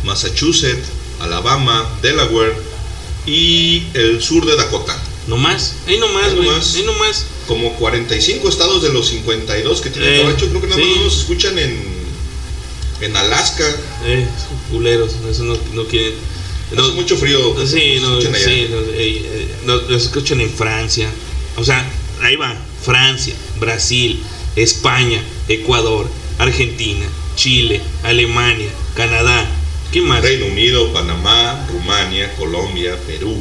[0.05, 0.88] Massachusetts,
[1.20, 2.55] Alabama, Delaware
[3.27, 4.96] y el sur de Dakota.
[5.27, 7.27] no más, ahí no más, güey, ahí no más.
[7.46, 10.87] Como 45 estados de los 52 que tiene Eh, Gabacho, creo que nada sí.
[10.88, 11.76] más no nos escuchan en,
[13.00, 13.64] en Alaska.
[14.05, 14.26] Eh,
[14.70, 16.14] culeros, eso no, no quieren...
[16.72, 17.55] no- Hace mucho frío.
[17.66, 18.44] Sí, nos no, escuchen allá.
[18.44, 19.48] sí, eh, eh,
[19.88, 21.11] los escuchan en Francia.
[21.57, 21.85] O sea,
[22.22, 22.57] ahí va.
[22.85, 24.20] Francia, Brasil,
[24.57, 29.48] España, Ecuador, Argentina, Chile, Alemania, Canadá.
[29.92, 30.22] ¿Qué más?
[30.22, 33.37] Reino Unido, Panamá, Rumania, Colombia, Perú,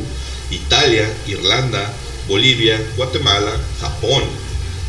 [0.52, 1.94] Italia, Irlanda,
[2.28, 4.24] Bolivia, Guatemala, Japón,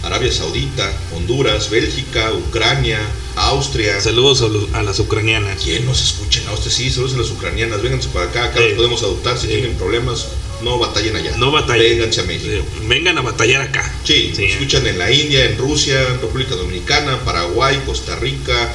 [0.03, 2.99] Arabia Saudita, Honduras, Bélgica, Ucrania,
[3.37, 4.01] Austria.
[4.01, 5.61] Saludos a, los- a las ucranianas.
[5.63, 6.73] ¿Quién nos escucha en Austria?
[6.75, 7.81] Sí, saludos a las ucranianas.
[7.83, 9.39] Vénganse para acá, acá Eh, los podemos adoptar.
[9.39, 9.51] Si eh.
[9.51, 10.27] tienen problemas,
[10.63, 11.37] no batallen allá.
[11.37, 11.99] No batallen.
[11.99, 12.51] Vénganse a México.
[12.53, 13.95] Eh, Vengan a batallar acá.
[14.05, 14.43] Sí, Sí.
[14.43, 18.75] nos escuchan en la India, en Rusia, República Dominicana, Paraguay, Costa Rica,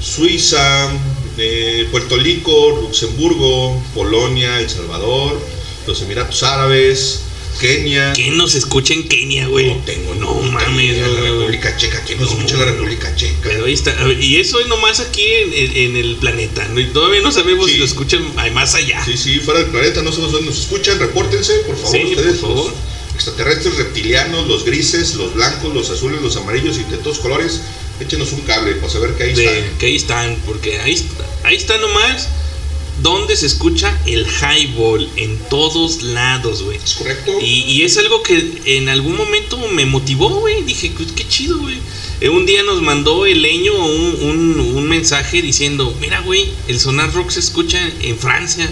[0.00, 0.90] Suiza,
[1.38, 5.40] eh, Puerto Rico, Luxemburgo, Polonia, El Salvador,
[5.86, 7.22] los Emiratos Árabes,
[7.58, 8.12] Kenia.
[8.14, 9.66] ¿Quién nos escucha en Kenia, güey?
[9.68, 11.20] No tengo No mames, la.
[11.20, 12.02] República Checa.
[12.04, 12.66] ¿Quién nos No, escucha en la.
[12.66, 13.36] República Checa?
[13.42, 13.94] Pero ahí está.
[14.04, 16.68] Ver, Y eso es nomás aquí en, en- en el planeta.
[16.92, 17.72] todavía no sabemos Sí.
[17.72, 18.22] si lo escuchan
[18.54, 19.04] más allá.
[19.04, 20.98] Sí, sí, fuera del planeta, no sabemos dónde nos escuchan.
[20.98, 22.72] Repórtense, por favor, Sí, ustedes, por favor.
[22.72, 27.60] los extraterrestres, reptilianos, los grises, los blancos, los azules, los amarillos y de todos colores.
[28.00, 29.78] Échenos un cable para saber que ahí de están.
[29.78, 31.04] que ahí están, porque ahí,
[31.42, 32.28] ahí está nomás
[33.02, 36.78] donde se escucha el highball en todos lados, güey.
[36.82, 37.32] ¿Es correcto?
[37.40, 40.62] Y, y es algo que en algún momento me motivó, güey.
[40.64, 41.78] Dije, pues qué chido, güey.
[42.20, 46.80] Eh, Un día nos mandó el leño un, un- un mensaje diciendo, mira, güey, el
[46.80, 48.68] sonar rock se escucha en Francia.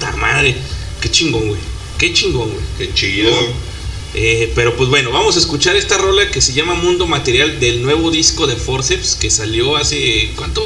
[0.00, 0.56] ¡Ta madre!
[1.00, 1.60] Qué chingón, güey.
[1.98, 2.64] Qué chingón, güey.
[2.78, 3.30] Qué chido.
[3.30, 3.72] ¿No?
[4.14, 7.82] Eh, pero pues bueno, vamos a escuchar esta rola que se llama Mundo Material del
[7.82, 10.32] nuevo disco de Forceps que salió hace.
[10.36, 10.62] ¿Cuánto?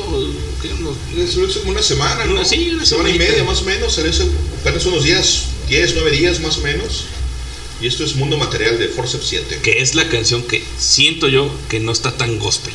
[1.64, 2.32] Una semana, ¿no?
[2.34, 4.28] Una- sí, una semana y media más o menos, en eso,
[4.60, 7.04] apenas unos días, 10, 9 días más o menos.
[7.80, 9.58] Y esto es Mundo Material de Forceps 7.
[9.62, 12.72] Que es la canción que siento yo que no está tan gospel.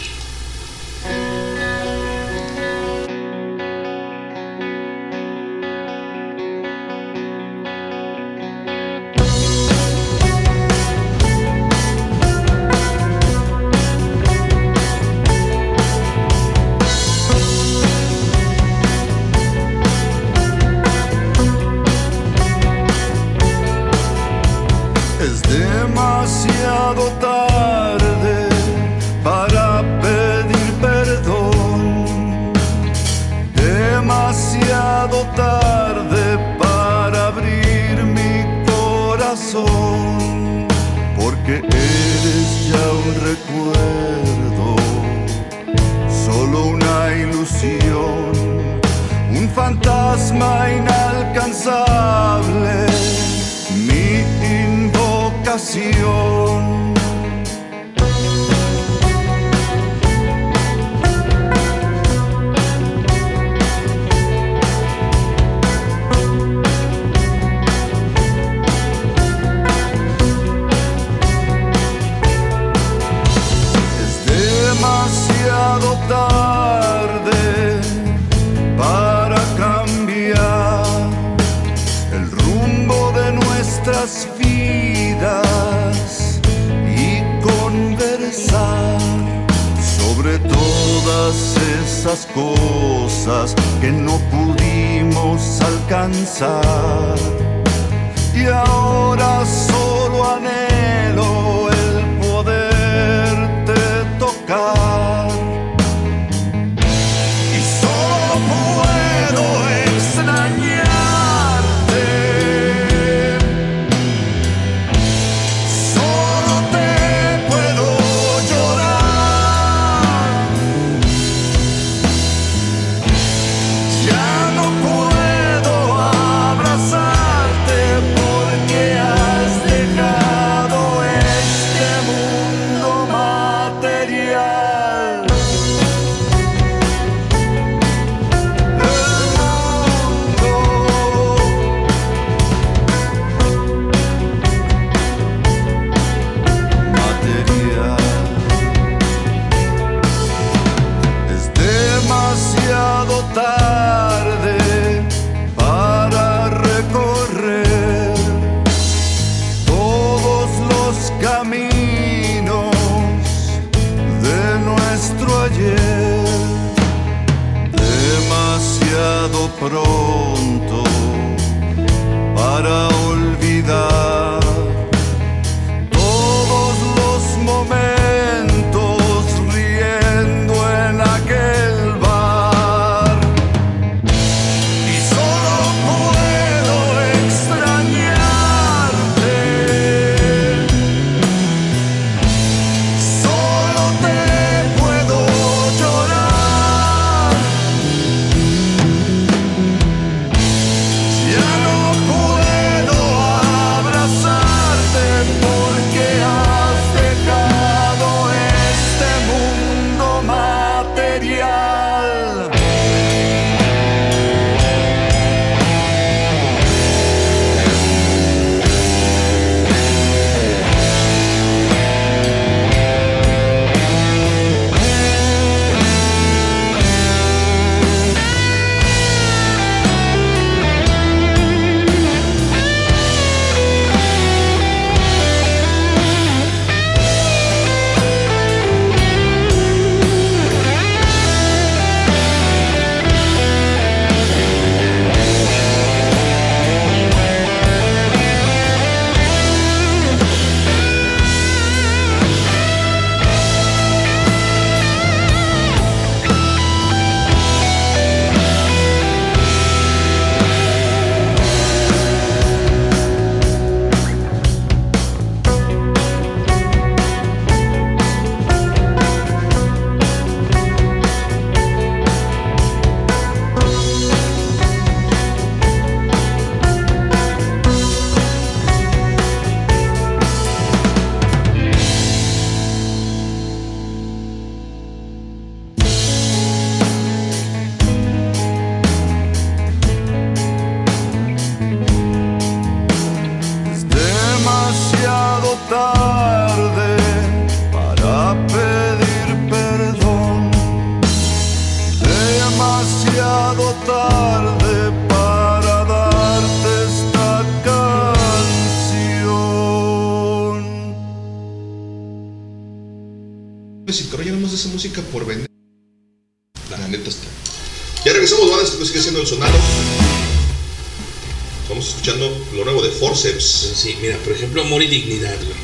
[323.81, 325.57] Sí, mira, por ejemplo, Amor y Dignidad, güey.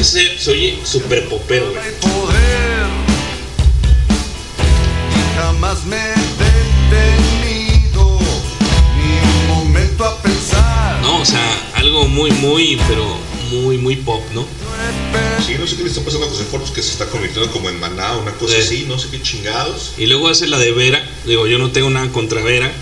[0.00, 1.92] Ese se oye súper popero, güey.
[2.00, 2.86] poder
[5.36, 6.14] jamás me he
[6.90, 8.18] detenido
[8.96, 13.16] ni un momento a pensar No, o sea, algo muy, muy, pero
[13.52, 14.44] muy, muy pop, ¿no?
[15.46, 17.68] Sí, no sé qué le está pasando a José Forbes, que se está convirtiendo como
[17.70, 18.60] en maná, una cosa Sí.
[18.60, 19.92] así, no sé qué chingados.
[19.96, 21.08] Y luego hace la de Vera.
[21.24, 22.72] Digo, yo no tengo nada contra Vera,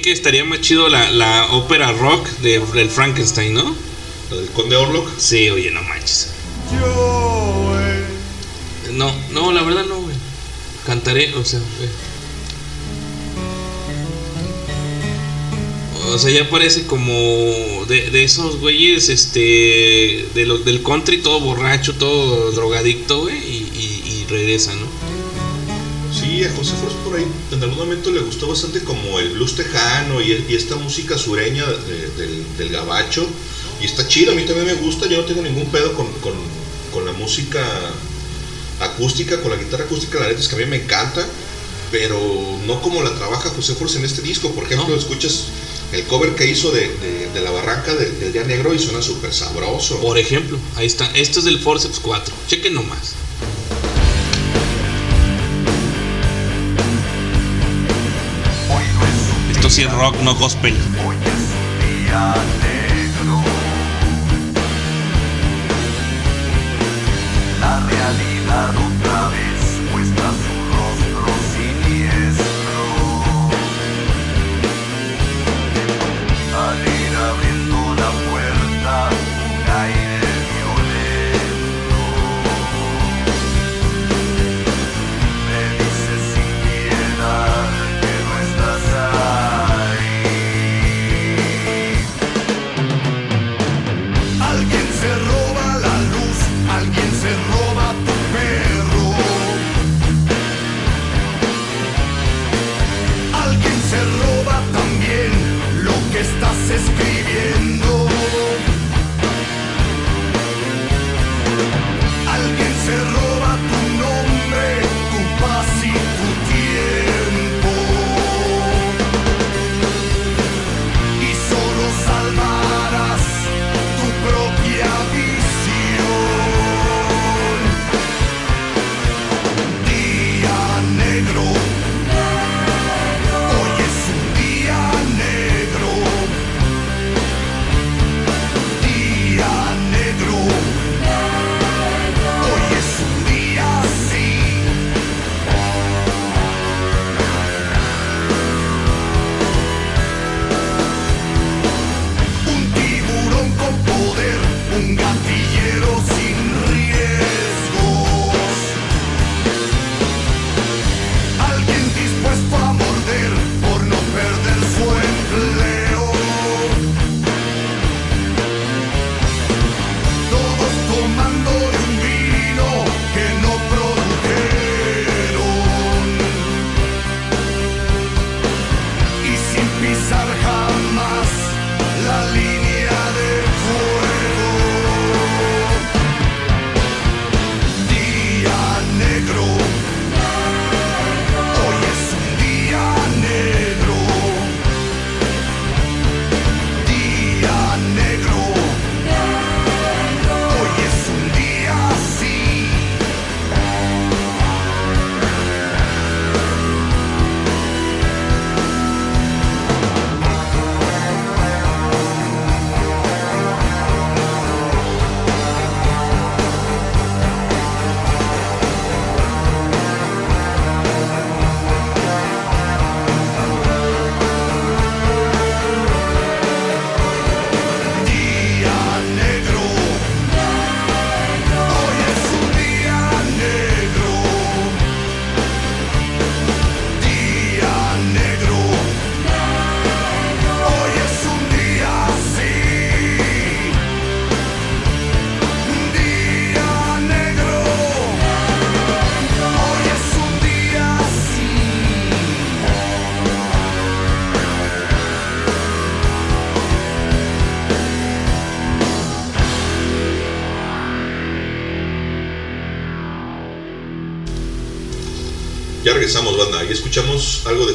[0.00, 3.74] que estaría más chido la, la ópera rock de, del Frankenstein, ¿no?
[4.30, 5.08] Lo del Conde Orlok.
[5.18, 6.28] Sí, oye, no manches.
[6.72, 7.72] yo
[8.88, 10.14] he No, no, la verdad no, güey.
[10.86, 11.60] Cantaré, o sea.
[16.12, 21.40] O sea, ya parece como de, de esos güeyes, este, de lo- del country, todo
[21.40, 24.74] borracho, todo drogadicto, güey, y, y- y regresa,
[27.10, 30.76] por ahí en algún momento le gustó bastante como el blues tejano y, y esta
[30.76, 33.26] música sureña de- del, del gabacho.
[33.80, 36.34] Y está chido, a mí también me gusta, yo no tengo ningún pedo con, con-
[36.92, 37.60] con la música
[38.80, 41.26] acústica, con la guitarra acústica, la neta es que a mí me encanta,
[41.90, 44.50] pero no como la trabaja José Forbes en este disco.
[44.52, 44.96] Por ejemplo, No.
[44.96, 45.44] escuchas
[45.92, 49.02] el cover que hizo de, de- de La Barranca del, del Día Negro y suena
[49.02, 50.00] súper sabroso.
[50.00, 51.06] Por ejemplo, ahí está.
[51.14, 52.32] Esto es del Forceps 4.
[52.46, 53.14] Chequen nomás.
[59.80, 60.74] Sí rock, no gospel.
[61.06, 63.40] Hoy es día negro.
[67.60, 69.49] La realidad otra vez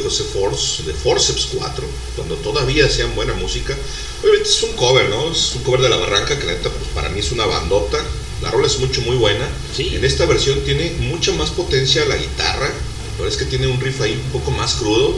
[0.05, 3.75] José Force, de Forceps 4, cuando todavía hacían buena música.
[4.21, 5.31] Obviamente es un cover, ¿no?
[5.31, 8.03] Es un cover de La Barranca, que la neta, pues para mí es una bandota.
[8.43, 9.49] La rola es mucho, muy buena.
[9.75, 9.95] Sí.
[9.95, 12.67] En esta versión tiene mucha más potencia la guitarra.
[12.67, 15.15] La verdad es que tiene un riff ahí un poco más crudo,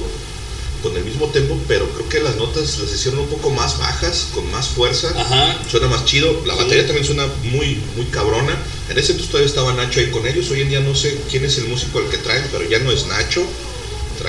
[0.82, 4.28] con el mismo tempo, pero creo que las notas las hicieron un poco más bajas,
[4.34, 5.12] con más fuerza.
[5.18, 5.60] Ajá.
[5.70, 6.40] Suena más chido.
[6.46, 6.60] La Sí.
[6.60, 8.58] batería también suena muy, muy cabrona.
[8.88, 10.50] En ese entonces todavía estaba Nacho ahí con ellos.
[10.52, 12.92] Hoy en día no sé quién es el músico al que traen, pero ya no
[12.92, 13.44] es Nacho.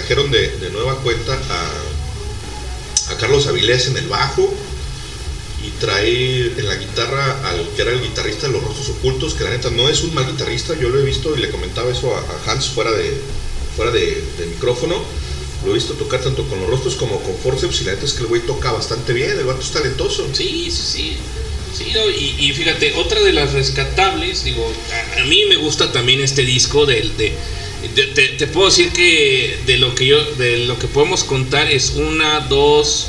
[0.09, 4.51] Trajeron de, nueva cuenta a, a Carlos Avilés en el bajo.
[5.63, 9.45] Y trae en la guitarra al que era el guitarrista de Los Rostros Ocultos, que
[9.45, 10.75] la neta no es un mal guitarrista.
[10.81, 13.13] Yo lo he visto y le comentaba eso a, Hans fuera de,
[13.77, 15.03] fuera de, de micrófono.
[15.63, 18.15] Lo he visto tocar tanto con los rostros como con forceps y la neta es
[18.15, 20.27] que el güey toca bastante bien, el vato es talentoso.
[20.33, 21.17] Sí, sí, sí.
[21.77, 24.73] Sí, y fíjate, otra de las rescatables, digo,
[25.17, 27.35] a, a mí me gusta también este disco del de,
[27.95, 31.71] de- te, te puedo decir que de lo que yo, de lo que podemos contar
[31.71, 33.09] es una, dos,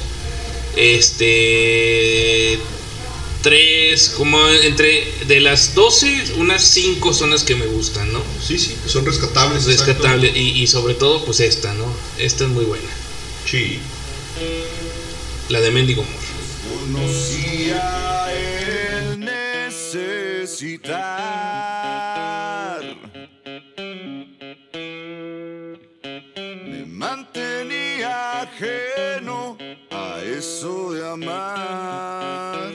[0.75, 2.57] este,
[3.41, 8.21] tres, como entre de las 12, unas cinco son las que me gustan, ¿no?
[8.45, 9.63] Sí, sí, son rescatables.
[9.67, 9.93] exacto.
[9.93, 11.91] Rescatable, y, y sobre todo, pues esta, ¿no?
[12.17, 12.87] Esta es muy buena,
[13.49, 13.79] Sí.
[15.49, 16.19] la de Mendigo Amor.
[16.93, 20.89] Conocía el necesitar.
[30.59, 32.71] A eso de amar.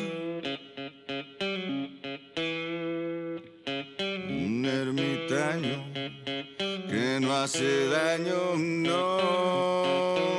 [4.28, 5.84] Un ermitaño
[6.88, 10.33] que no hace daño, no.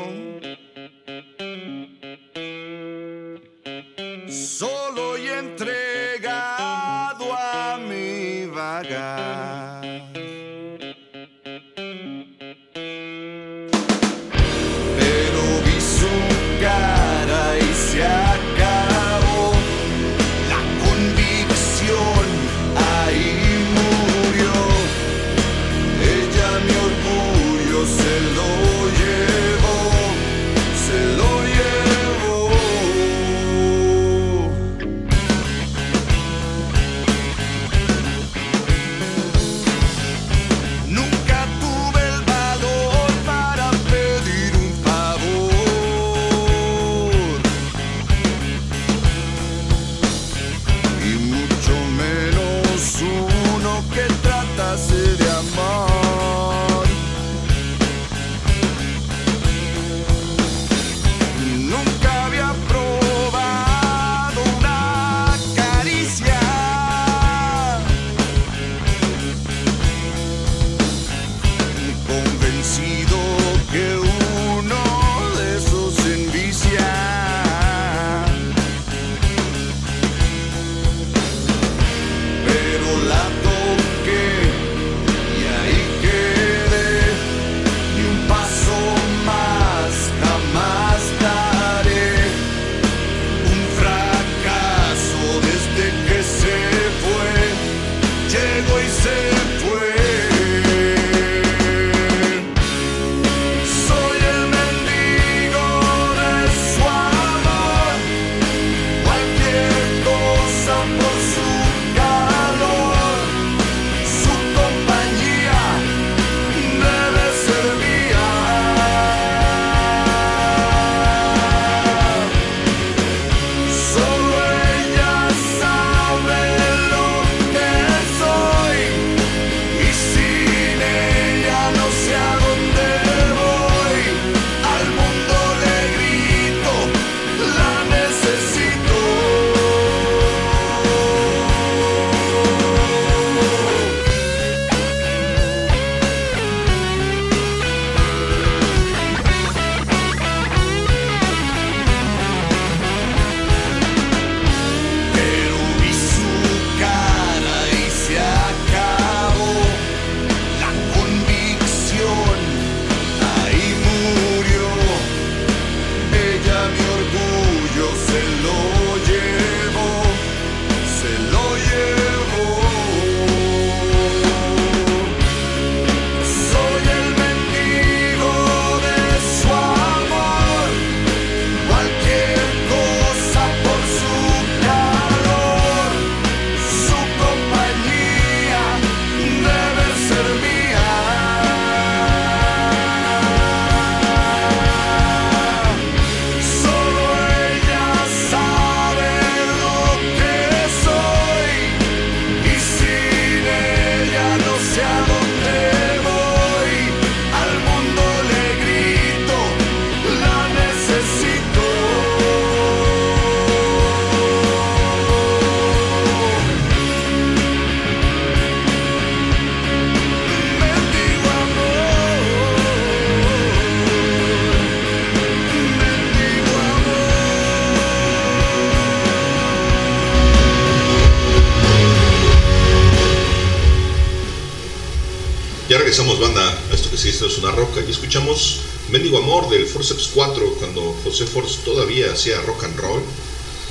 [236.26, 236.60] Banda.
[236.74, 237.82] Esto que sí esto es una roca.
[237.88, 238.58] Y escuchamos
[238.90, 243.02] Mendigo Amor del Forceps 4, cuando José Force todavía hacía rock and roll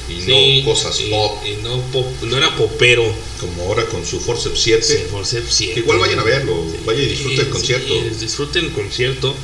[0.08, 3.10] y Sí, no cosas y- pop, y no, pop- no era popero.
[3.40, 4.82] como ahora con su Forceps 7.
[4.82, 5.74] Sí, Forceps siete.
[5.74, 7.94] Que igual vayan a verlo, vaya y disfrute el Sí, concierto.
[7.94, 9.34] sí, disfruten el concierto.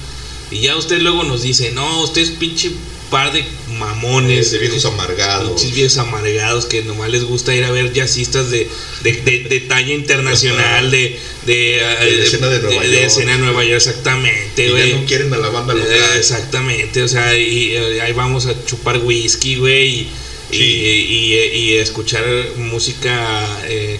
[0.50, 2.72] Y ya usted luego nos dice, no, usted es pinche
[3.10, 3.44] par de
[3.78, 4.50] mamones.
[4.52, 5.48] de viejos amargados.
[5.48, 8.68] Pinches viejos amargados que nomás les gusta ir a ver jazzistas de,
[9.02, 11.18] de, de- de talla internacional, de,
[11.54, 13.04] de, De escena de Nueva de York.
[13.06, 14.90] escena de Nueva York, exactamente, güey.
[14.90, 16.16] ya no quieren a la banda Eh, local.
[16.18, 20.08] Exactamente, o sea, y, eh, ahí vamos a chupar whisky, güey, y,
[20.50, 20.56] Sí.
[20.58, 22.24] y, y- y escuchar
[22.56, 23.98] música eh,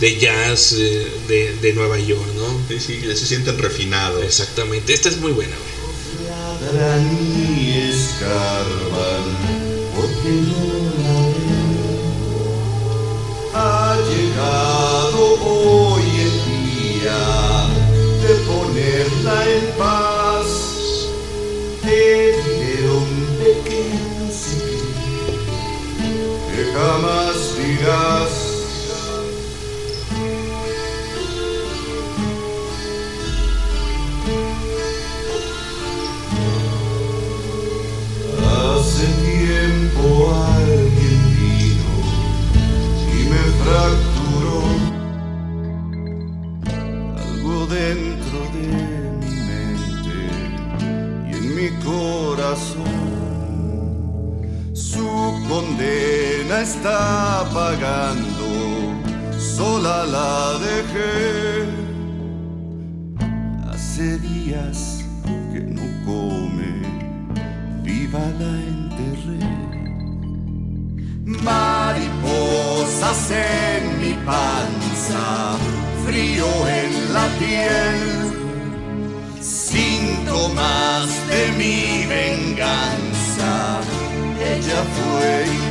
[0.00, 2.58] de jazz eh, de, de Nueva York, ¿no?
[2.68, 4.22] Sí, sí, ya se sienten refinados.
[4.24, 5.70] Exactamente, esta es muy buena, güey.
[6.72, 9.24] ladran y escarban
[9.94, 10.62] porque no
[11.02, 11.70] la ven.
[13.52, 15.89] Ha llegado hoy
[18.22, 20.48] de ponerla en paz.
[21.82, 24.24] Te diré un pequeño
[26.48, 28.32] que jamás dirás.
[38.52, 40.04] Hace tiempo
[40.56, 41.92] alguien vino
[43.12, 44.09] y me fracturó
[56.62, 58.92] está pagando,
[59.38, 61.70] sola la dejé.
[63.70, 65.06] Hace días
[65.52, 66.82] que no come
[67.82, 69.46] viva la enterré.
[71.24, 75.56] Mariposas en mi panza,
[76.04, 78.00] frío en la piel,
[79.40, 83.80] síntomas de mi venganza.
[84.42, 85.69] Ella fue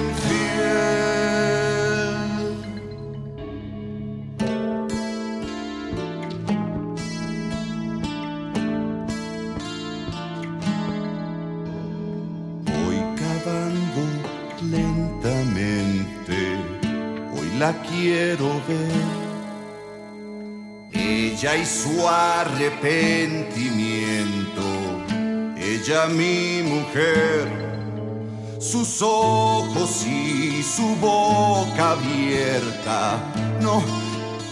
[17.60, 18.90] la quiero ver.
[20.94, 24.64] Ella y su arrepentimiento,
[25.58, 27.50] ella mi mujer,
[28.60, 33.18] sus ojos y su boca abierta.
[33.62, 33.82] No,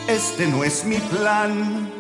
[0.08, 1.92] este no es mi plan.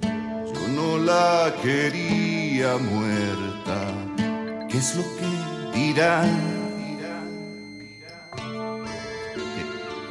[0.00, 4.66] Yo no la quería muerta.
[4.68, 6.30] ¿Qué es lo que dirán?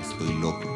[0.02, 0.71] Estoy loco.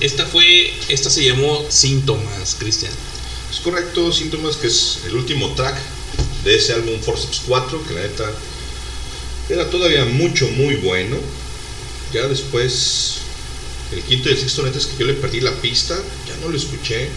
[0.00, 2.92] Esta fue, esta se llamó Síntomas, Cristian.
[3.50, 5.76] Es correcto, Síntomas, que es el último track
[6.44, 8.32] de ese álbum Forceps 4, que la neta
[9.48, 11.16] era todavía mucho, muy bueno.
[12.12, 13.18] Ya después,
[13.92, 16.48] el quinto y el sexto, neta es que yo le perdí la pista, ya no
[16.48, 17.08] lo escuché.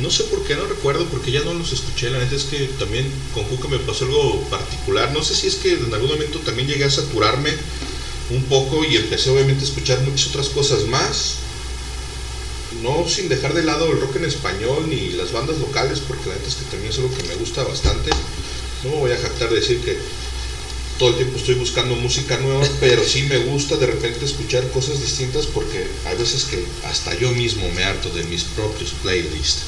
[0.00, 2.10] No sé por qué, no recuerdo, porque ya no los escuché.
[2.10, 5.12] La neta es que también con Juca me pasó algo particular.
[5.12, 7.52] No sé si es que en algún momento también llegué a saturarme
[8.30, 11.36] un poco y empecé obviamente a escuchar muchas otras cosas más
[12.84, 16.34] no sin dejar de lado el rock en español ni las bandas locales, porque la
[16.34, 18.10] neta es que también es algo que me gusta bastante.
[18.84, 19.96] No me voy a jactar de decir que
[20.98, 25.00] todo el tiempo estoy buscando música nueva, pero sí me gusta de repente escuchar cosas
[25.00, 29.62] distintas porque hay veces que hasta yo mismo me harto de mis propios playlists.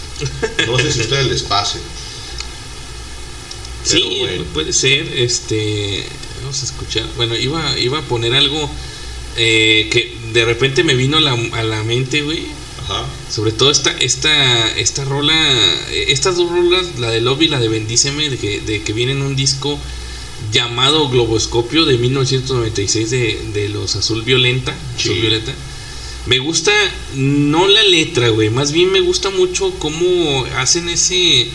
[0.66, 1.78] No sé si a ustedes les pase.
[3.82, 4.44] Sí, bueno.
[4.52, 5.08] puede ser.
[5.16, 6.04] Este,
[6.42, 7.06] vamos a escuchar.
[7.16, 8.70] Bueno, iba, iba a poner algo
[9.36, 12.46] eh, que de repente me vino la, a la mente, güey.
[12.88, 13.04] Ajá.
[13.30, 15.34] Sobre todo esta, esta, esta rola,
[15.90, 18.92] eh, estas dos rolas, la de Love y la de Bendíceme, de que, de que
[18.92, 19.78] vienen un disco
[20.52, 24.76] llamado Globoscopio de 1996 de, de los Azul Violenta.
[24.96, 25.08] Sí.
[25.08, 25.52] Azul Violeta.
[26.26, 26.72] Me gusta,
[27.14, 31.48] no la letra, güey, más bien me gusta mucho cómo hacen ese,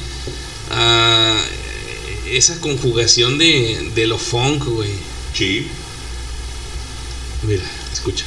[0.70, 1.42] ah,
[2.30, 4.92] esa conjugación de, de lo funk, güey.
[5.34, 5.68] Sí.
[7.44, 8.26] Mira, escucha.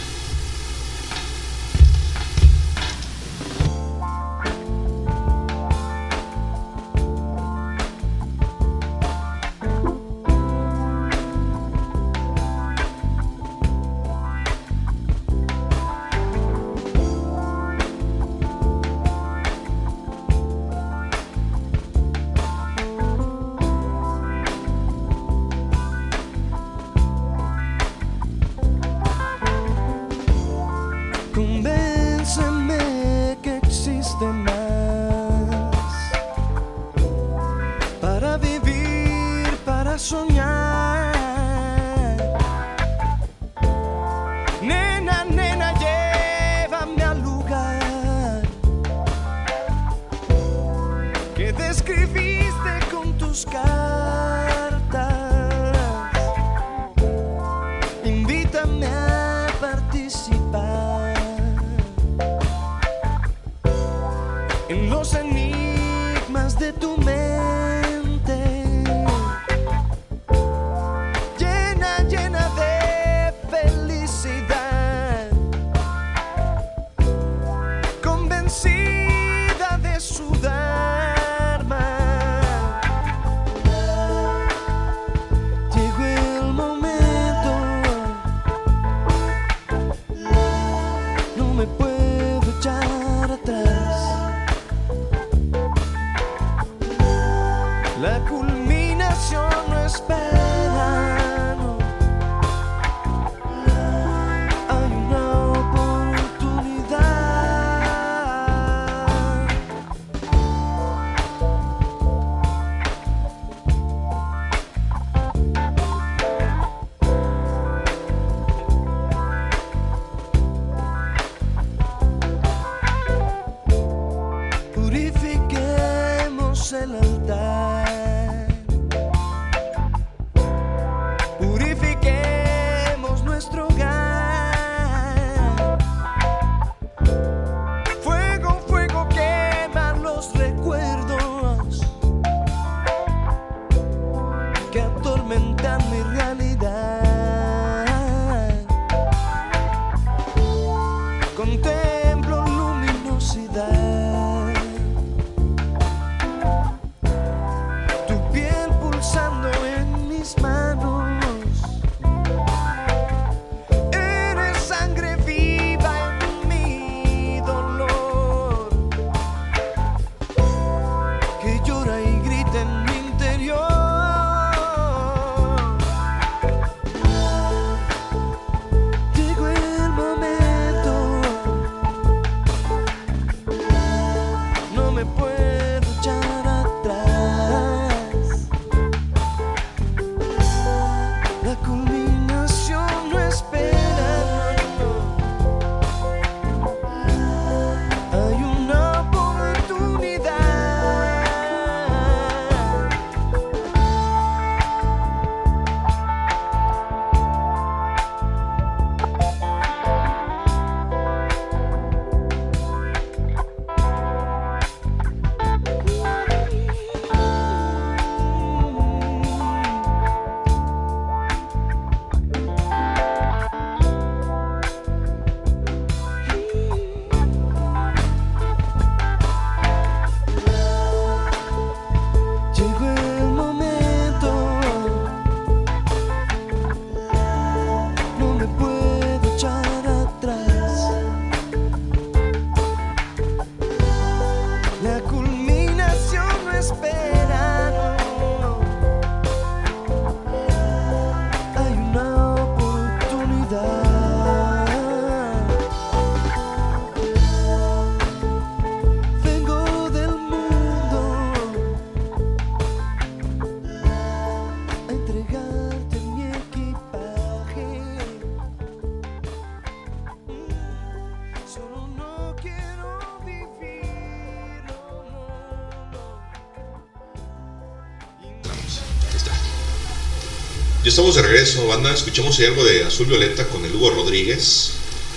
[281.09, 281.93] Estamos de regreso, banda.
[281.93, 284.71] Escuchamos ahí algo de Azul Violeta con el Hugo Rodríguez.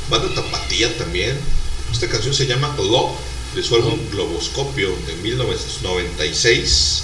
[0.10, 1.38] Banda Tapatía también.
[1.92, 3.12] Esta canción se llama Love,
[3.56, 7.04] de su álbum Globoscopio de 1996.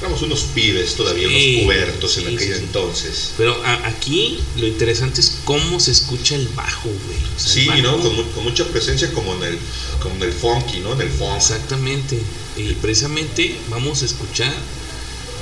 [0.00, 3.32] Éramos unos pibes todavía, unos Sí, pubertos en sí, aquel sí, entonces.
[3.36, 7.18] Pero a- aquí lo interesante es cómo se escucha el bajo, güey.
[7.36, 7.98] O sea, Sí, bajo- ¿no?
[8.00, 9.58] Con, con mucha presencia como en el,
[10.00, 10.92] como en el funky, ¿no?
[10.94, 11.36] En el funk.
[11.36, 12.18] Exactamente.
[12.56, 14.54] Y precisamente vamos a escuchar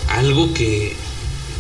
[0.09, 0.97] algo que,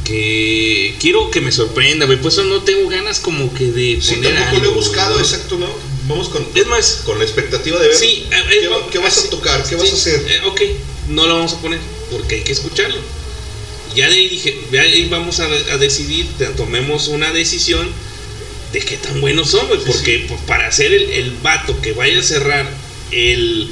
[0.06, 2.18] que quiero que me sorprenda, güey.
[2.20, 5.20] Por eso no tengo ganas como que de Sí, poner tampoco lo he buscado, ¿no?
[5.20, 5.68] exacto, ¿no?
[6.08, 8.24] Vamos con, Es más, con la expectativa de ver sí,
[8.60, 10.26] qué, va- qué vas así- a tocar, qué vas sí, a hacer.
[10.30, 10.60] eh, ok,
[11.08, 11.80] no lo vamos a poner
[12.10, 13.00] porque hay que escucharlo.
[13.94, 16.26] Ya de ahí dije, de ahí vamos a, a decidir,
[16.56, 17.88] tomemos una decisión
[18.72, 19.80] de qué tan buenos son, güey.
[19.80, 22.68] Sí, Porque pues, para hacer el, el vato que vaya a cerrar
[23.10, 23.70] el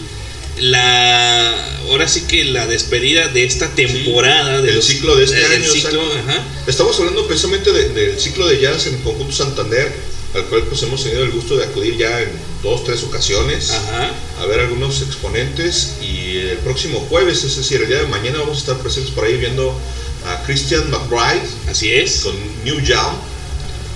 [0.58, 5.36] la ahora sí que la despedida de esta temporada de el los- ciclo de este
[5.36, 6.18] del año, ciclo, exacto.
[6.30, 6.44] ajá.
[6.66, 9.92] Estamos hablando precisamente de- del ciclo de jazz en el Conjunto Santander,
[10.34, 12.28] al cual pues hemos tenido el gusto de acudir ya en
[12.62, 14.12] dos, tres ocasiones Ajá.
[14.40, 18.56] a ver algunos exponentes y el próximo jueves, es decir, el día de mañana vamos
[18.56, 19.78] a estar presentes por ahí viendo
[20.26, 22.20] a Christian McBride Así es.
[22.22, 23.14] con New Jam,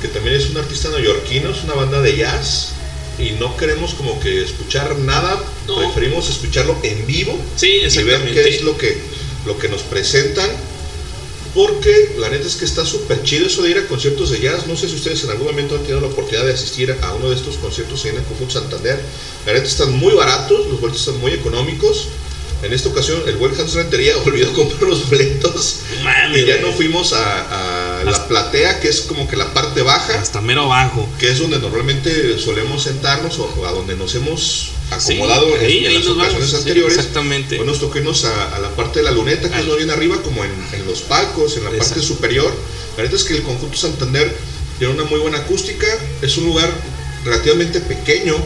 [0.01, 2.68] que también es un artista neoyorquino, es una banda de jazz
[3.18, 5.78] y no queremos como que escuchar nada, No.
[5.78, 8.96] preferimos escucharlo en vivo Sí, y ver qué es lo que,
[9.46, 10.50] lo que nos presentan.
[11.54, 14.66] Porque la neta es que está súper chido eso de ir a conciertos de jazz.
[14.66, 17.30] No sé si ustedes en algún momento han tenido la oportunidad de asistir a uno
[17.30, 19.00] de estos conciertos en el Conjunto Santander.
[19.46, 22.08] La neta están muy baratos, los boletos están muy económicos.
[22.62, 25.76] En esta ocasión el buen Hans Rentería olvidó comprar los boletos.
[26.04, 29.82] Mames, y ya no fuimos a, a la platea, que es como que la parte
[29.82, 31.09] baja Hasta mero abajo.
[31.18, 35.78] que es donde normalmente solemos sentarnos o a donde nos hemos acomodado Sí, en, ahí-
[35.84, 36.99] en ahí las ocasiones vamos, sí, anteriores.
[36.99, 37.57] exactamente.
[37.57, 39.61] Pues nos tocó irnos a, a la parte de la luneta, que Ah.
[39.61, 42.03] es más bien arriba, como en, en los palcos, en la parte Exacto.
[42.03, 42.53] superior.
[42.96, 44.34] La neta es que el conjunto Santander
[44.78, 45.86] tiene una muy buena acústica,
[46.22, 46.70] es un lugar
[47.24, 48.36] relativamente pequeño.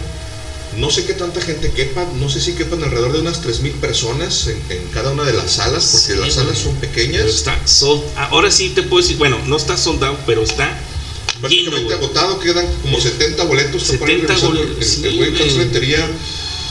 [0.76, 4.46] No sé qué tanta gente quepa, no sé si quepan alrededor de unas 3.000 personas
[4.46, 7.26] en, en cada una de las salas, porque Sí, las salas son pequeñas.
[7.26, 8.02] está sold.
[8.16, 11.40] Ahora sí te puedo decir, bueno, no está soldado, pero está lleno.
[11.72, 11.96] Prácticamente güey.
[11.96, 13.82] agotado, quedan como 70 boletos.
[13.82, 15.42] está por ahí 70 revisando boletos, El, sí, el buen güey.
[15.42, 16.10] Hans Rentería,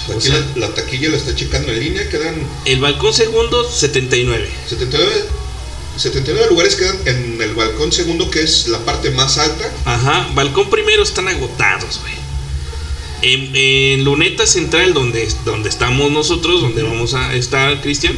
[0.09, 2.35] O aquí sea- la, la taquilla la está checando en línea, quedan
[2.65, 4.49] El balcón segundo, 79.
[4.67, 5.25] 79,
[5.97, 9.71] 79 lugares quedan en el balcón segundo, que es la parte más alta.
[9.85, 12.20] Ajá, balcón primero están agotados, güey.
[13.21, 18.15] En, en luneta central, donde, donde estamos nosotros, donde vamos a estar, Cristian,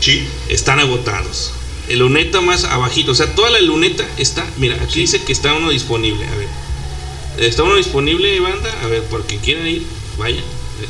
[0.00, 1.52] Sí, están agotados.
[1.88, 4.46] El luneta más abajito, o sea, toda la luneta está.
[4.58, 6.26] Mira, aquí dice que está uno disponible.
[6.26, 6.48] A ver,
[7.38, 8.70] ¿está uno disponible, banda?
[8.82, 9.82] A ver, por quien quiera ir,
[10.18, 10.42] vaya.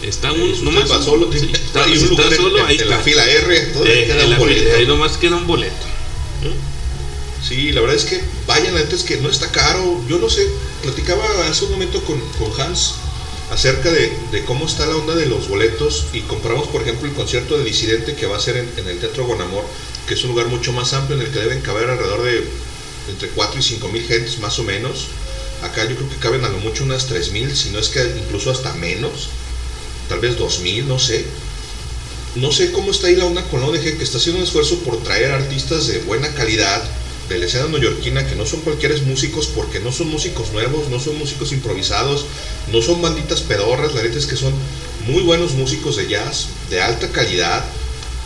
[0.03, 0.91] Está uno, usted nomás.
[0.91, 2.95] va solo, sí, está, hay un si está lugar en- solo, en, ahí en la
[2.97, 3.05] está.
[3.05, 4.77] fila R, todavía Eh, queda un boleto.
[4.77, 5.87] ahí nomás queda un boleto.
[7.47, 10.01] Sí, la verdad es que vayan antes que no está caro.
[10.09, 10.49] Yo no sé,
[10.83, 12.95] platicaba hace un momento con, con Hans
[13.51, 17.14] acerca de, de cómo está la onda de los boletos y compramos, por ejemplo, el
[17.14, 19.64] concierto de Disidente que va a ser en, el Teatro Bonamor,
[20.09, 22.45] que es un lugar mucho más amplio en el que deben caber alrededor de
[23.09, 25.07] entre 4 y 5 mil gentes más o menos.
[25.62, 28.03] Acá yo creo que caben a lo mucho unas 3 mil, si no es que
[28.18, 29.28] incluso hasta menos,
[30.09, 31.24] tal vez 2 mil, no sé.
[32.34, 34.78] No sé cómo está ahí la onda con la ODG, que está haciendo un esfuerzo
[34.78, 36.82] por traer artistas de buena calidad,
[37.29, 41.01] de la escena neoyorquina, que no son cualquiera músicos, porque no son músicos nuevos, no
[41.01, 42.27] son músicos improvisados,
[42.70, 44.53] no son banditas pedorras, la neta es que son
[45.07, 47.64] muy buenos músicos de jazz, de alta calidad,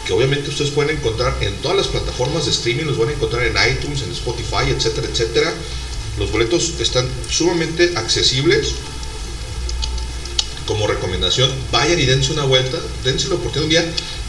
[0.07, 3.45] que obviamente ustedes pueden encontrar en todas las plataformas de streaming, los van a encontrar
[3.45, 5.55] en iTunes, en Spotify, etcétera, etcétera.
[6.19, 8.75] Los boletos están sumamente accesibles.
[10.67, 13.81] Como recomendación, vayan y dense una vuelta, dense la oportunidad un día.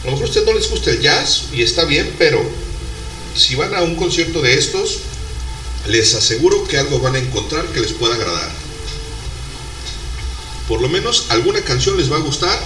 [0.03, 2.43] A lo mejor a ustedes no les gusta el jazz y está bien, pero
[3.35, 4.99] si van a un concierto de estos,
[5.87, 8.51] les aseguro que algo van a encontrar que les pueda agradar.
[10.67, 12.59] Por lo menos alguna canción les va a gustar.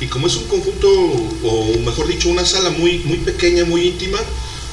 [0.00, 4.18] Y como es un conjunto, o mejor dicho, una sala muy, muy pequeña, muy íntima,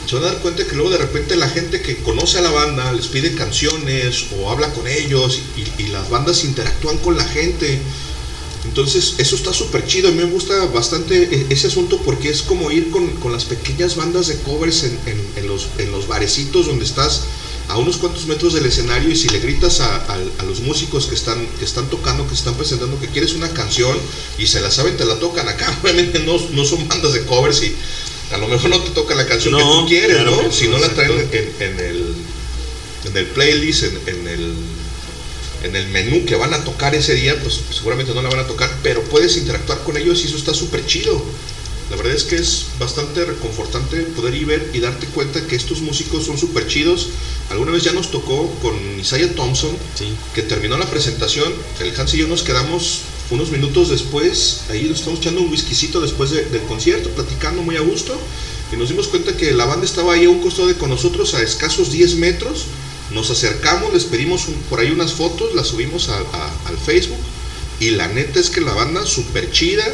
[0.07, 2.49] se van a dar cuenta que luego de repente la gente que conoce a la
[2.49, 7.25] banda les pide canciones o habla con ellos y, y las bandas interactúan con la
[7.25, 7.79] gente.
[8.69, 10.09] Entonces, eso está súper chido.
[10.09, 13.43] A mí me gusta bastante e- ese asunto porque es como ir con, con las
[13.45, 17.21] pequeñas bandas de covers en, en- en los, en los barecitos donde estás
[17.67, 21.07] a unos cuantos metros del escenario y si le gritas a, a- a los músicos
[21.07, 23.99] que están, que están tocando, que están presentando que quieres una canción
[24.37, 25.75] y se la saben, te la tocan acá.
[25.83, 27.73] Obviamente no, no son bandas de covers y
[28.31, 30.51] a lo mejor no te tocan la canción que tú quieres, claro ¿no?
[30.51, 32.13] Si no, la traen en, en el,
[33.05, 34.53] en el playlist, en, en el
[35.63, 38.47] en el menú que van a tocar ese día, pues seguramente no la van a
[38.47, 41.21] tocar, pero puedes interactuar con ellos y eso está súper chido.
[41.89, 45.81] La verdad es que es bastante reconfortante poder ir ver y darte cuenta que estos
[45.81, 47.07] músicos son súper chidos.
[47.49, 50.05] Alguna vez ya nos tocó con Isaiah Thompson, Sí.
[50.35, 51.51] que terminó la presentación.
[51.79, 52.99] El Hans y yo nos quedamos
[53.31, 57.75] unos minutos después, ahí nos estamos echando un whiskycito después de- del concierto, platicando muy
[57.75, 58.19] a gusto.
[58.71, 61.33] Y nos dimos cuenta que la banda estaba ahí a un costado de con nosotros
[61.33, 62.65] a escasos 10 metros.
[63.11, 67.19] Nos acercamos, les pedimos un- por ahí unas fotos, las subimos a- a- al Facebook.
[67.79, 69.91] Y la neta es que la banda súper chida,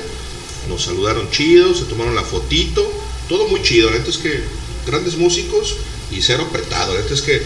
[0.68, 2.92] nos saludaron chidos, se tomaron la fotito,
[3.30, 3.90] todo muy chido.
[3.92, 4.42] La neta es que
[4.86, 5.76] grandes músicos
[6.12, 6.94] y cero apretado.
[6.94, 7.42] La neta es que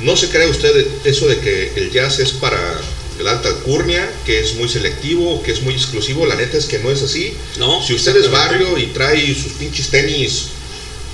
[0.00, 2.80] no se cree usted eso de que el jazz es para
[3.18, 6.26] el alta alcurnia, que es muy selectivo, que es muy exclusivo.
[6.26, 7.32] La neta es que no es así.
[7.58, 10.46] No, Si usted es barrio y trae sus pinches tenis,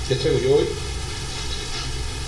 [0.09, 0.65] ¿qué traigo yo hoy?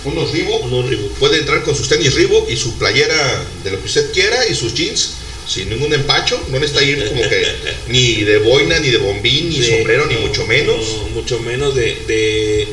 [0.04, 1.12] Unos Reebok, Unos Reebok.
[1.18, 4.54] puede entrar con sus tenis Reebok y su playera de lo que usted quiera y
[4.54, 5.10] sus jeans
[5.48, 7.44] sin ningún empacho, no necesita ir como que
[7.88, 11.74] ni de boina, ni de bombín, ni De- sombrero, ni mucho menos, no, mucho menos
[11.74, 11.96] de.
[12.06, 12.68] de.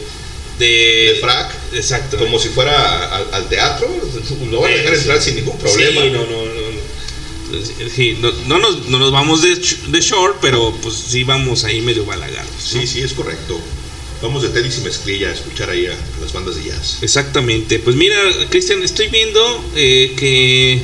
[0.57, 0.65] de,
[1.13, 2.17] de frac, Exacto.
[2.17, 3.89] como si fuera al, al teatro,
[4.49, 5.25] lo van a dejar entrar sí.
[5.31, 6.01] sin ningún problema.
[6.01, 6.61] Sí, no, no, no.
[7.93, 11.81] Sí, no, no nos, no nos vamos de, de short, pero pues sí vamos ahí
[11.81, 12.49] medio balagados.
[12.73, 12.79] ¿no?
[12.81, 13.59] Sí, sí, es correcto.
[14.21, 16.99] Vamos de tenis y mezclilla a escuchar ahí a, las bandas de jazz.
[17.01, 17.79] Exactamente.
[17.79, 18.15] Pues mira,
[18.49, 19.41] Cristian, estoy viendo
[19.75, 20.83] eh, que,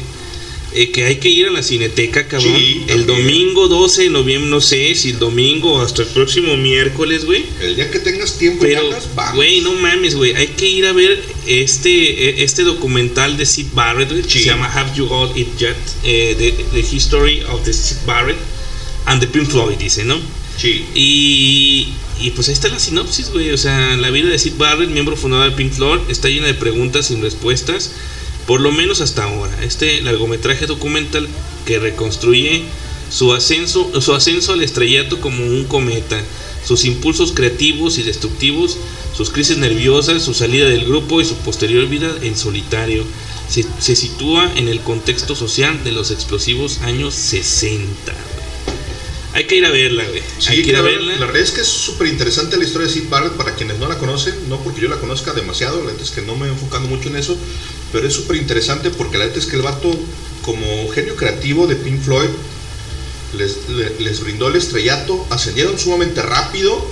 [0.73, 2.55] eh, que hay que ir a la cineteca, cabrón.
[2.57, 6.57] Sí, el domingo 12 de noviembre, no sé si el domingo o hasta el próximo
[6.57, 7.45] miércoles, güey.
[7.61, 8.89] El día que tengas tiempo Pero,
[9.35, 10.33] güey, no mames, güey.
[10.33, 14.39] Hay que ir a ver este, este documental de Sid Barrett, que Sí.
[14.39, 15.75] se llama Have You Got It Yet?
[16.03, 18.37] Eh, the, the History of the Sid Barrett
[19.05, 20.19] and the Pink Floyd, dice, ¿no?
[20.57, 23.51] Sí, Y, y pues ahí está la sinopsis, güey.
[23.51, 26.55] O sea, la vida de Sid Barrett, miembro fundador de Pink Floyd, está llena de
[26.55, 27.91] preguntas sin respuestas,
[28.47, 29.55] por lo menos hasta ahora.
[29.63, 31.27] Este largometraje documental
[31.65, 32.63] que reconstruye
[33.11, 36.19] su ascenso, su ascenso al estrellato como un cometa,
[36.65, 38.77] sus impulsos creativos y destructivos,
[39.15, 43.05] sus crisis nerviosas, su salida del grupo y su posterior vida en solitario.
[43.47, 48.36] Se, se sitúa en el contexto social de los explosivos años 60.
[49.37, 50.19] Hay que ir a verla, güey.
[50.39, 51.15] Sí, Hay que ir a verla.
[51.17, 53.87] La verdad es que es súper interesante la historia de Sid Barrett para quienes no
[53.87, 56.49] la conocen, no porque yo la conozca demasiado, la neta es que no me he
[56.49, 57.37] enfocado mucho en eso,
[57.91, 59.95] pero es súper interesante porque la neta es que el vato,
[60.41, 62.29] como genio creativo de Pink Floyd,
[63.37, 66.83] les, le- les brindó el estrellato, ascendieron sumamente rápido,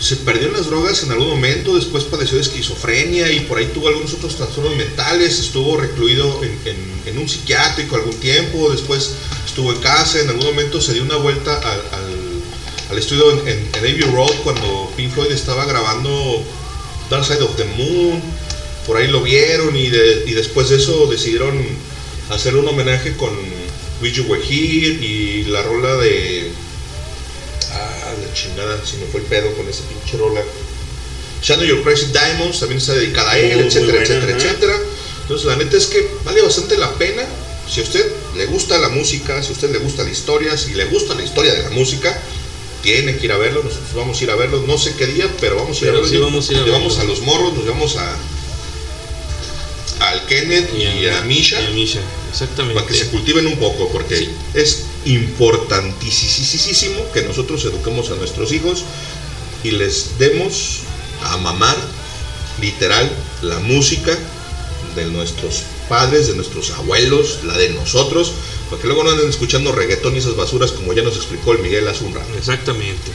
[0.00, 3.66] se perdió en las drogas en algún momento, después padeció de esquizofrenia y por ahí
[3.66, 9.10] tuvo algunos otros trastornos mentales, estuvo recluido en, en- en un psiquiátrico algún tiempo, después
[9.46, 12.34] estuvo en casa, en algún momento se dio una vuelta al, al-
[12.90, 16.42] al estudio en, en, en Abbey Road cuando Pink Floyd estaba grabando
[17.08, 18.20] Dark Side of the Moon,
[18.86, 21.56] por ahí lo vieron y, de- y después de eso decidieron
[22.30, 23.32] hacer un homenaje con
[24.02, 26.48] Were Here y la rola de...
[27.72, 30.42] Ah, la chingada, si me fue el pedo con esa pinche rola.
[31.42, 34.78] Shadow Your Crazy Diamonds también está dedicada a él, muy etcétera, buena, etcétera, etcétera.
[35.24, 37.24] Entonces la neta es que vale bastante la pena.
[37.68, 38.04] Si a usted
[38.36, 41.22] le gusta la música, si a usted le gusta la historia, si le gusta la
[41.22, 42.20] historia de la música,
[42.82, 43.62] tiene que ir a verlo.
[43.62, 45.98] Nosotros vamos a ir a verlo, no sé qué día, pero vamos a ir Pero
[45.98, 46.16] a verlo.
[46.16, 47.12] sí vamos a ir a Llevamos verlo.
[47.12, 48.16] a los morros, nos llevamos a
[50.00, 52.74] al Kenneth y a, Misha y a Misha, exactamente.
[52.74, 54.28] para que se cultiven un poco, porque Sí.
[54.52, 58.84] es importantísimo que nosotros eduquemos a nuestros hijos
[59.62, 60.80] y les demos
[61.22, 61.76] a mamar
[62.60, 63.10] literal
[63.42, 64.18] la música
[64.94, 68.32] de nuestros padres, de nuestros abuelos, la de nosotros,
[68.70, 71.58] para que luego no anden escuchando reggaetón y esas basuras como ya nos explicó el
[71.58, 72.04] Miguel hace.
[72.38, 73.10] Exactamente.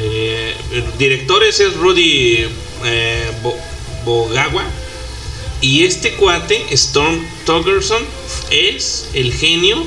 [0.00, 2.46] Eh, el director ese es Rudy
[2.84, 3.56] eh, Bo-
[4.04, 4.64] Bogawa.
[5.60, 8.04] Y este cuate, Storm Togerson,
[8.50, 9.84] es el genio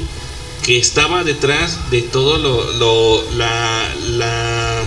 [0.63, 4.83] que estaba detrás de todo lo, lo- la, la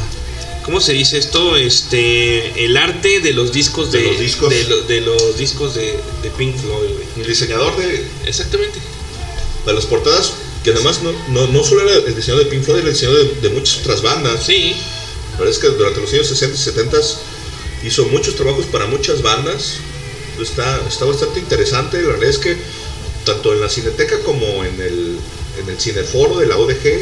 [0.65, 1.57] ¿cómo se dice esto?
[1.57, 4.51] Este el arte de los discos de, De los discos.
[4.51, 7.07] de, lo- de los discos de, de Pink Floyd, güey.
[7.17, 8.79] El diseñador de, Exactamente.
[9.67, 10.33] de las portadas,
[10.63, 13.27] que además no, no, no solo era el diseñador de Pink Floyd, era el diseñador
[13.27, 14.45] de, de muchas otras bandas.
[14.47, 14.75] Sí,
[15.33, 16.99] La verdad es que durante los años 60 y 70
[17.85, 19.77] hizo muchos trabajos para muchas bandas.
[20.41, 22.01] Está, está bastante interesante.
[22.03, 22.57] La verdad es que
[23.25, 25.17] tanto en la Cineteca como en el,
[25.63, 27.01] en el Cineforo de la ODG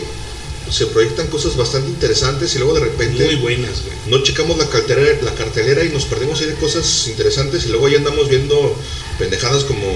[0.70, 3.94] se proyectan cosas bastante interesantes y luego de repente muy buenas, güey.
[4.06, 7.88] no checamos la cartelera, la cartelera y nos perdemos ahí de cosas interesantes y luego
[7.88, 8.74] ya andamos viendo
[9.18, 9.86] pendejadas como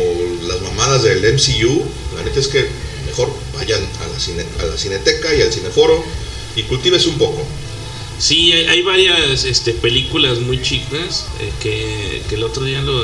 [0.47, 1.83] las mamadas del MCU.
[2.15, 2.67] La neta es que
[3.07, 6.05] mejor vayan a la, cine, a la Cineteca y al Cineforo
[6.57, 7.43] y cultíves un poco.
[8.19, 13.03] Sí, hay, hay varias este, películas muy chicas eh, que, que el otro día lo...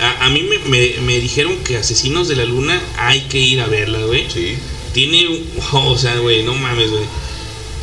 [0.00, 3.60] A, a mí me, me- me dijeron que Asesinos de la Luna hay que ir
[3.60, 4.26] a verla, güey.
[4.32, 4.56] Sí.
[4.92, 5.44] Tiene...
[5.72, 7.04] O sea, güey, no mames, güey.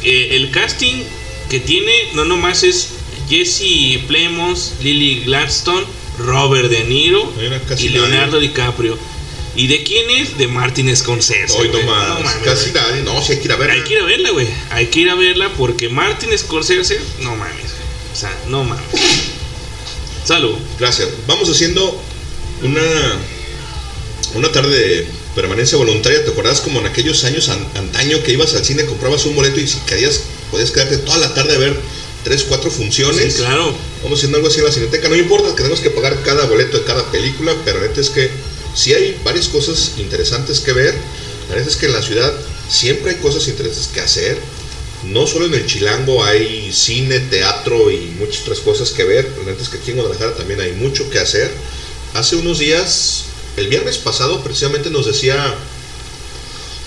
[0.03, 1.03] Eh, el casting
[1.49, 2.89] que tiene, no nomás es
[3.27, 5.85] Jesse Plemons, Lily Gladstone,
[6.19, 7.33] Robert De Niro
[7.77, 8.97] y Leonardo DiCaprio.
[9.55, 10.37] ¿Y de quién es?
[10.37, 11.57] De Martin Scorsese.
[11.57, 13.01] Hoy no mames, casi nadie.
[13.01, 13.71] No, sí hay que ir a ver.
[13.71, 14.47] Hay que ir a verla, güey.
[14.69, 17.55] Hay que ir a verla porque Martin Scorsese, no mames.
[17.55, 18.13] güey.
[18.13, 18.85] O sea, no mames.
[20.23, 20.55] Salud.
[20.79, 21.09] Gracias.
[21.27, 21.99] Vamos haciendo
[22.61, 23.19] una,
[24.35, 26.23] una tarde de permanencia voluntaria.
[26.23, 29.59] ¿Te acordás como en aquellos años an- antaño que ibas al cine, comprabas un boleto
[29.59, 31.77] y si querías, podías quedarte toda la tarde a ver
[32.23, 33.33] tres, cuatro funciones?
[33.33, 33.73] Sí, claro.
[34.03, 35.09] Vamos haciendo algo así en la cineteca.
[35.09, 38.09] No importa que tenemos que pagar cada boleto de cada película, pero la neta es
[38.09, 38.29] que
[38.75, 40.95] sí hay varias cosas interesantes que ver.
[41.49, 42.33] La neta es que en la ciudad
[42.69, 44.37] siempre hay cosas interesantes que hacer.
[45.03, 49.31] No solo en el Chilango hay cine, teatro y muchas otras cosas que ver.
[49.39, 51.49] La neta es que aquí en Guadalajara también hay mucho que hacer.
[52.13, 53.23] Hace unos días,
[53.59, 55.55] el viernes pasado, precisamente nos decía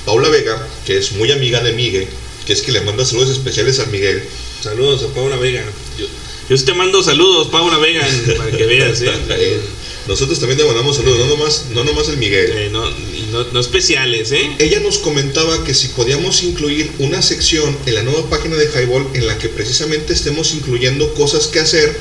[0.05, 2.09] Paula Vega, que es muy amiga de Miguel,
[2.47, 4.23] que es que le manda saludos especiales a Miguel.
[4.63, 5.65] Saludos a Paula Vega.
[5.99, 6.07] Yo,
[6.49, 9.11] yo sí te mando saludos, Paula Vega, para que veas, ¿eh?
[9.31, 9.61] Eh,
[10.09, 12.51] Nosotros también te mandamos saludos, no nomás, no nomás el Miguel.
[12.53, 12.85] Eh, no,
[13.31, 14.57] no, no especiales, ¿eh?
[14.59, 19.07] Ella nos comentaba que si podíamos incluir una sección en la nueva página de Highball
[19.15, 21.97] en la que precisamente estemos incluyendo cosas que hacer,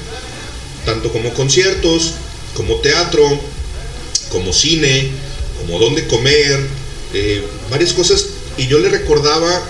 [0.85, 2.13] tanto como conciertos,
[2.55, 3.39] como teatro,
[4.31, 5.07] como cine,
[5.59, 6.59] como dónde comer,
[7.13, 8.27] eh, varias cosas.
[8.57, 9.63] Y yo le recordaba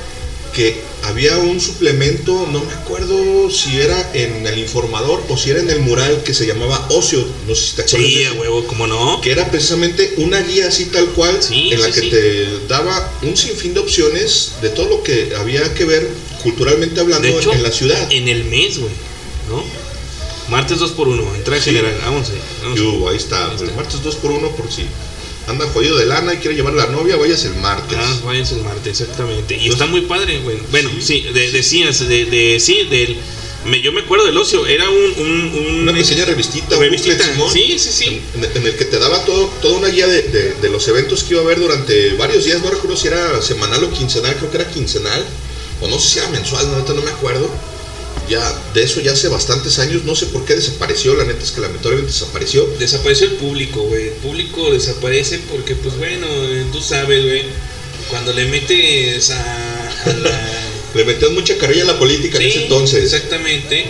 [0.54, 5.60] que había un suplemento, no me acuerdo si era en el informador o si era
[5.60, 8.10] en el mural que se llamaba Ocio, no sé si te acuerdas.
[8.10, 9.20] Sí, huevo, ¿cómo no?
[9.22, 12.10] que era precisamente una guía así tal cual Sí, en la sí, que sí.
[12.10, 16.08] te daba un sinfín de opciones de todo lo que había que ver
[16.44, 18.08] culturalmente hablando hecho, en la ciudad.
[18.12, 18.92] En el mes, güey,
[19.50, 19.64] ¿no?
[20.52, 21.72] Martes 2 por 1 entrada Sí.
[21.72, 21.96] general.
[22.06, 22.42] Vamos ahí.
[22.62, 22.84] Vamos ahí.
[22.86, 23.72] Yu, ahí está, Ahí está.
[23.76, 24.86] martes 2 por 1 por si
[25.48, 27.98] anda jodido de lana y quiere llevar a la novia, vayas el martes.
[28.00, 29.56] Ah, váyanse el martes, exactamente.
[29.58, 30.58] Y está muy padre, güey.
[30.70, 33.18] Bueno, sí, de, decías, de, de, sí, del.
[33.66, 34.98] Me, yo me acuerdo del ocio, era un.
[35.18, 38.22] un, un- una pequeña revistita, un Revistita, Simón, sí, sí, sí.
[38.36, 41.24] En, en el que te daba todo, toda una guía de, de- de los eventos
[41.24, 44.50] que iba a haber durante varios días, no recuerdo si era semanal o quincenal, creo
[44.50, 45.24] que era quincenal,
[45.80, 47.50] o no sé si era mensual, neta no me acuerdo.
[48.32, 51.52] Ya, de eso ya hace bastantes años, no sé por qué desapareció, la neta es
[51.52, 52.66] que lamentablemente desapareció.
[52.80, 54.04] Desapareció el público, güey.
[54.08, 57.44] El público desaparece porque, pues bueno, eh, tú sabes, güey.
[58.10, 60.68] Cuando le metes a, a la.
[60.96, 63.04] Le metían mucha carrilla a la política en ese entonces.
[63.14, 63.86] Exactamente.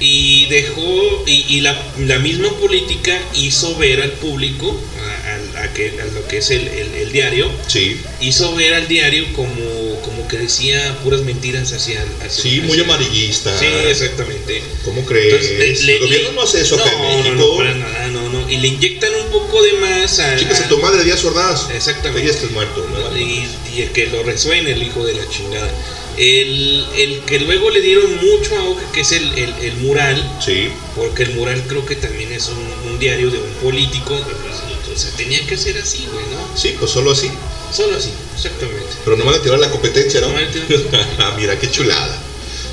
[0.00, 5.72] Y dejó, y, y la, la misma política hizo ver al público, a, a- a
[5.72, 9.85] que, a lo que es el, el- el diario, Sí, hizo ver al diario como,
[10.02, 12.08] como que decía puras mentiras hacia el.
[12.22, 13.58] hacia- sí, muy amarillista.
[13.58, 14.62] Sí, exactamente.
[14.84, 15.32] ¿Cómo crees?
[15.46, 17.34] Entonces, le- el gobierno le- no hace eso acá en no, no, México.
[17.36, 18.48] no, para nada, no, no.
[18.50, 20.36] Y le inyectan un poco de más a.
[20.36, 21.68] Chicas, a tu madre Díaz Ordaz.
[21.70, 22.22] Exactamente.
[22.22, 22.86] Ahí estés muerto.
[22.92, 25.70] vale y, y el que lo resuene el hijo de la chingada.
[26.16, 30.68] El, el que luego le dieron mucho auge, que es el, el, el mural, Sí,
[30.94, 34.98] porque el mural creo que también es un, un diario de un político, pues, o
[34.98, 36.56] sea, tenía que ser así, güey, ¿no?
[36.56, 37.30] sí, pues solo así.
[37.70, 38.86] Solo así, exactamente.
[39.04, 40.28] Pero no van a tirar la competencia, ¿no?
[41.18, 42.20] Ah, Mira, qué chulada.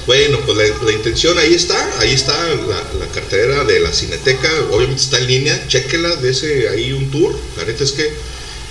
[0.05, 4.49] Bueno, pues la, la intención ahí está, ahí está la, la cartera de la Cineteca,
[4.69, 7.33] obviamente está en línea, chéquela, ese ahí un tour.
[7.55, 8.11] La neta es que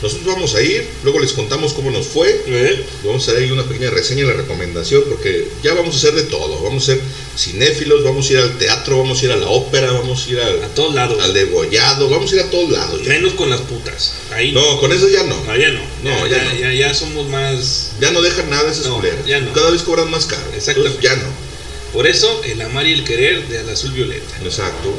[0.03, 2.85] nosotros vamos a ir, luego les contamos cómo nos fue, ¿Eh?
[3.05, 6.25] vamos a ahí una pequeña reseña y la recomendación, porque ya vamos a hacer de
[6.25, 7.01] todo, vamos a ser
[7.39, 10.41] cinéfilos, vamos a ir al teatro, vamos a ir a la ópera, vamos a ir
[10.41, 11.23] al, A todos lados.
[11.23, 13.01] al degollado, vamos a ir a todos lados.
[13.03, 13.09] ya.
[13.09, 14.13] Menos con las putas.
[14.33, 15.37] Ahí No, con eso ya no.
[15.45, 15.81] no, ya no.
[16.03, 16.95] No, ya, ya ya, no.
[16.95, 17.93] somos más.
[18.01, 19.25] Ya no dejan nada esas No, culeras.
[19.27, 19.53] ya no.
[19.53, 20.43] Cada vez cobran más caro.
[20.55, 20.97] Exactamente.
[20.97, 21.33] Entonces, ya no.
[21.93, 24.35] Por eso, el amar y el querer de al azul violeta.
[24.43, 24.93] Exacto.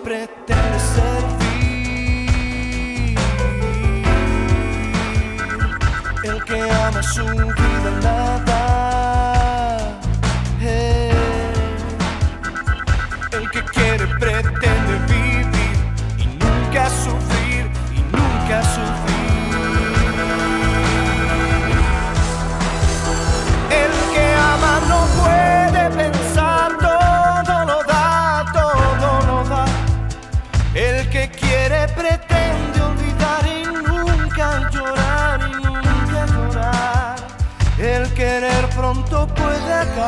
[0.00, 1.18] Pretende servir.
[6.24, 8.51] El que ama su vida nada.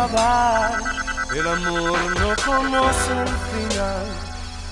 [0.05, 4.07] El amor no conoce el final.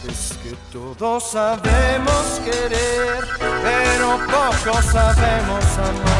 [0.06, 6.11] Es que todos sabemos querer, pero poco sabemos amar.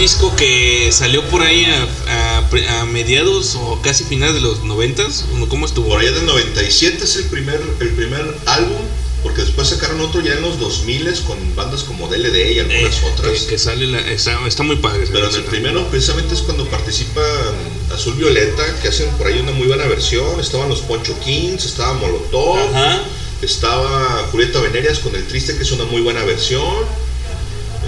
[0.00, 1.66] Disco que salió por ahí
[2.08, 2.38] a,
[2.80, 5.26] a mediados o casi finales de los noventas.
[5.48, 5.88] ¿Cómo estuvo?
[5.88, 8.78] Por allá del 97 es el primer, el primer álbum,
[9.22, 13.02] porque después sacaron otro ya en los 2000 con bandas como DLD y Eh, algunas
[13.02, 13.40] otras.
[13.42, 15.06] que, que sale la- está, está muy padre.
[15.12, 19.38] Pero en el primero precisamente es cuando participa mm, Azul Violeta, que hacen por ahí
[19.40, 20.40] una muy buena versión.
[20.40, 23.02] Estaban los Poncho Kings, estaba Molotov, Ajá.
[23.42, 26.86] estaba Julieta Venerias con El Triste, que es una muy buena versión.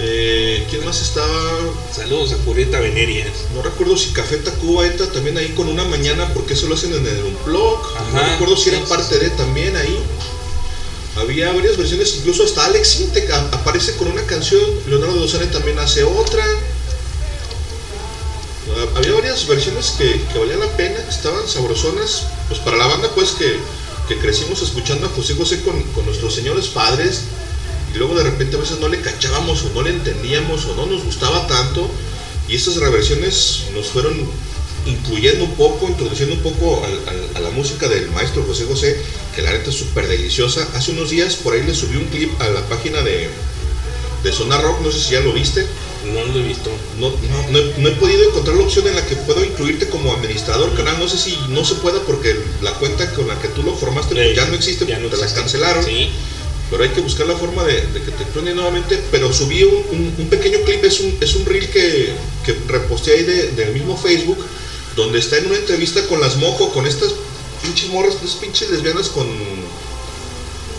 [0.05, 1.59] Eh, ¿Quién más estaba?
[1.95, 3.31] Saludos a Julieta Venerias.
[3.53, 6.93] No recuerdo si Café Tacuba entra también ahí con una mañana, porque eso lo hacen
[6.93, 7.79] en el Unplug.
[8.13, 9.97] No recuerdo si era sí, parte de también ahí.
[11.15, 16.03] Había varias versiones, incluso hasta Alex Sintek aparece con una canción, Leonardo Dosane también hace
[16.03, 16.43] otra.
[18.75, 22.87] Ah, Había varias versiones que, que valían la pena, que estaban sabrosonas, pues para la
[22.87, 23.57] banda pues que,
[24.09, 27.21] que crecimos escuchando a José José con, con nuestros señores padres
[27.93, 30.85] y luego de repente a veces no le cachábamos o no le entendíamos o no
[30.85, 31.89] nos gustaba tanto
[32.47, 34.27] y estas reversiones nos fueron
[34.85, 36.81] incluyendo un poco, introduciendo un poco
[37.35, 38.97] a la música del maestro José José,
[39.35, 40.67] que la neta es súper deliciosa.
[40.73, 43.29] Hace unos días por ahí le subí un clip a la página de,
[44.23, 45.65] de Sonar Rock, no sé si ya lo viste.
[46.03, 46.69] No lo he visto.
[46.99, 49.87] No, no, no he, no he podido encontrar la opción en la que puedo incluirte
[49.87, 50.99] como administrador canal.
[50.99, 54.13] No sé si no se pueda porque la cuenta con la que tú lo formaste
[54.13, 55.85] pues, ya no existe, ya no te la cancelaron.
[55.85, 56.09] Sí.
[56.73, 58.99] Pero hay que buscar la forma de, de que te incluyan nuevamente.
[59.11, 62.13] Pero subí un, un- un pequeño clip, es un, es un reel que,
[62.43, 64.39] que reposté ahí de- del mismo Facebook,
[64.95, 67.11] donde está en una entrevista con las Mojo, con estas
[67.61, 69.27] pinches morras, estas pinches lesbianas con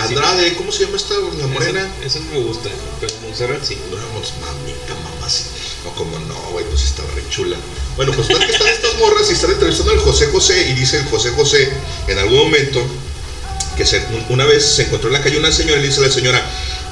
[0.00, 1.90] Andrade, ¿cómo se llama esta, la morena?
[2.04, 2.68] Esa, esa no me gusta,
[3.00, 3.76] pero Montserrat sí.
[3.90, 5.44] No, mamita, mamá, sí.
[5.84, 7.56] No, como no, güey, pues estaba re chula.
[7.98, 11.04] Bueno, pues que están estas morras y están entrevistando al José José y dice el
[11.06, 11.68] José José
[12.06, 12.80] en algún momento
[13.76, 13.84] que
[14.28, 16.48] una vez se encontró en la calle una señora y le dice a la señora,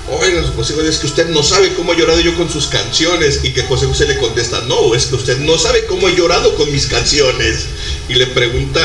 [0.09, 3.39] oiga, José José, es que usted no sabe cómo he llorado yo con sus canciones.
[3.45, 6.57] Y que José José le contesta, no, es que usted no sabe cómo he llorado
[6.57, 7.66] con mis canciones.
[8.09, 8.81] Y le pregunta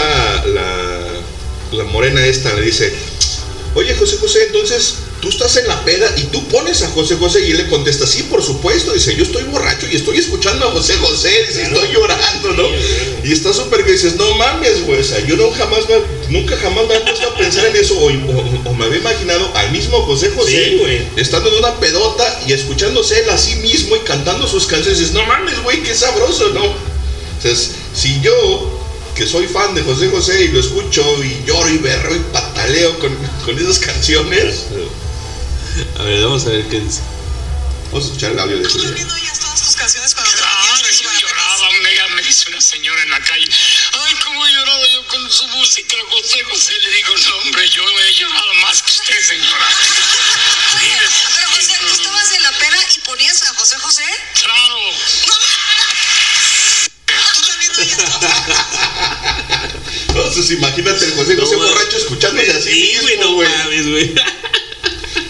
[0.45, 0.99] la,
[1.71, 2.93] la morena esta, le dice,
[3.73, 7.41] Oye, José José, entonces tú estás en la peda y tú pones a José José
[7.45, 8.91] y él le contesta, sí, por supuesto.
[8.91, 11.29] Dice, yo estoy borracho y estoy escuchando a José José.
[11.47, 11.75] Dice, Claro.
[11.75, 12.63] estoy llorando, ¿no?
[13.23, 14.99] Y está súper que dices, no mames, güey.
[14.99, 15.95] O sea, yo no jamás me,
[16.29, 19.49] nunca jamás me he puesto a pensar en eso o, o- o me había imaginado
[19.55, 20.75] al mismo José José Sí,
[21.15, 24.99] estando en una pedota y escuchándose él a sí mismo y cantando sus canciones.
[24.99, 26.63] Dices, no mames, güey, qué sabroso, ¿no?
[27.37, 28.69] Entonces, si yo,
[29.15, 32.97] que soy fan de José José y lo escucho y lloro y berro y pataleo
[32.99, 33.15] con,
[33.45, 34.65] con esas canciones,
[35.99, 37.01] A ver, vamos a ver qué dice.
[37.91, 38.87] vamos a escuchar el audio de ¿Tú Julián.
[38.89, 42.61] también oías todas tus canciones cuando te Claro, tus yo lloraba, día me dice una
[42.61, 46.89] señora en la calle, ay, cómo he llorado yo con su música, José José, le
[46.91, 49.67] digo, no, hombre, yo he llorado más que usted, señora.
[51.35, 54.03] Pero José, ¿tú estabas en la pena y ponías a José José?
[54.41, 54.79] Claro,
[57.33, 58.37] ¿Tú también oías todas?
[60.07, 64.15] Entonces, imagínate el José José No, borracho escuchándose así Sí, güey, no mames, güey.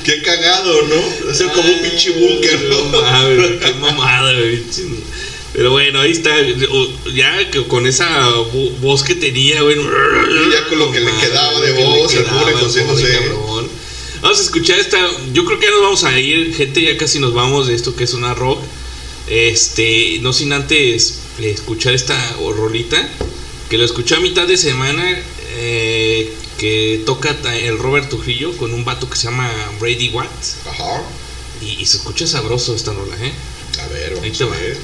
[0.03, 1.31] Qué cagado, ¿no?
[1.31, 4.63] Hacer como un pinche búnker, No mames, qué mamada, güey.
[5.53, 6.31] Pero bueno, ahí está.
[7.13, 7.37] Ya
[7.67, 9.75] con esa vo- voz que tenía, güey.
[9.77, 13.19] ya con lo que le quedaba de voz, el pobre José José.
[14.21, 14.99] Vamos a escuchar esta.
[15.33, 16.81] Yo creo que ya nos vamos a ir, gente.
[16.81, 18.61] Ya casi nos vamos de esto que es una rock.
[19.27, 23.09] Este, no sin antes eh, escuchar esta rolita.
[23.69, 25.03] Que lo escuché a mitad de semana.
[25.55, 26.00] eh,
[26.61, 30.29] que toca el Robert Trujillo con un vato que se llama Brady Watt.
[30.67, 31.01] Ajá.
[31.59, 33.33] Y, y se escucha sabroso esta rola, ¿eh?
[33.83, 34.55] A ver, Ahí vamos te a va.
[34.57, 34.77] ver.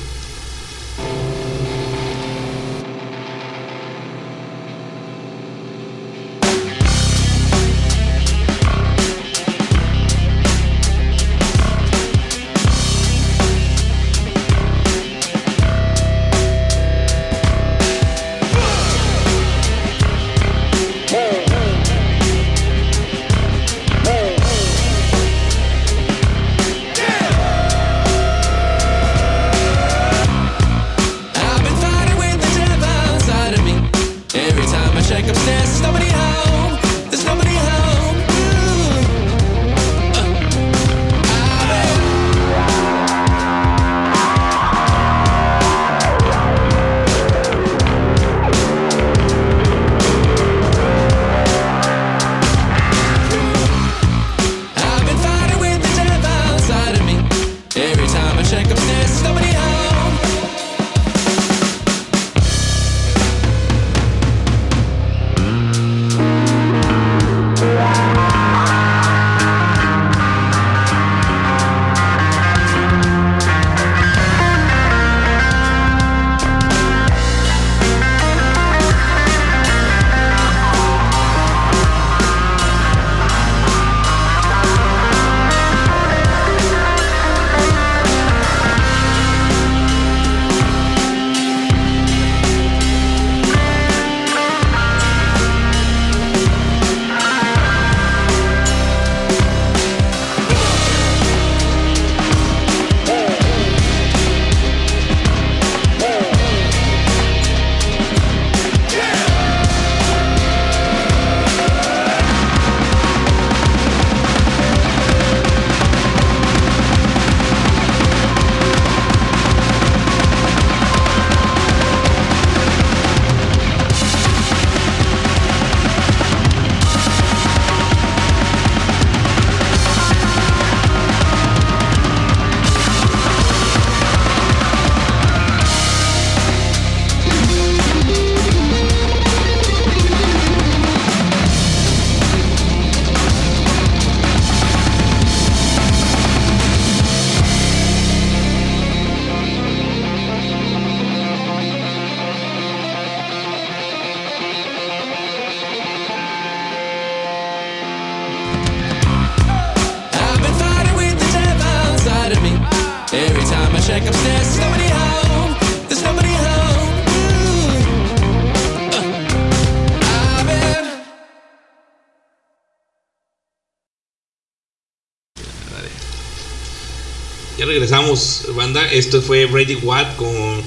[178.91, 180.61] Esto fue Brady Watt con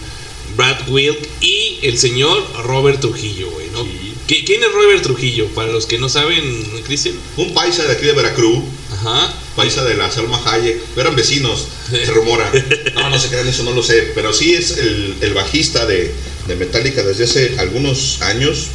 [0.57, 3.85] Brad Wilk y el señor Robert Trujillo, güey, ¿no?
[3.85, 4.15] Sí.
[4.29, 5.47] ¿Qui- ¿Quién es Robert Trujillo?
[5.49, 6.43] Para los que no saben,
[6.87, 7.17] Cristian.
[7.37, 9.33] Un paisa de aquí de Veracruz, Ajá.
[9.57, 12.51] paisa de la Salma Hayek, eran vecinos, se rumora.
[12.95, 16.13] No, no se crean eso, no lo sé, pero sí es el, el bajista de,
[16.47, 18.67] de Metallica desde hace algunos años.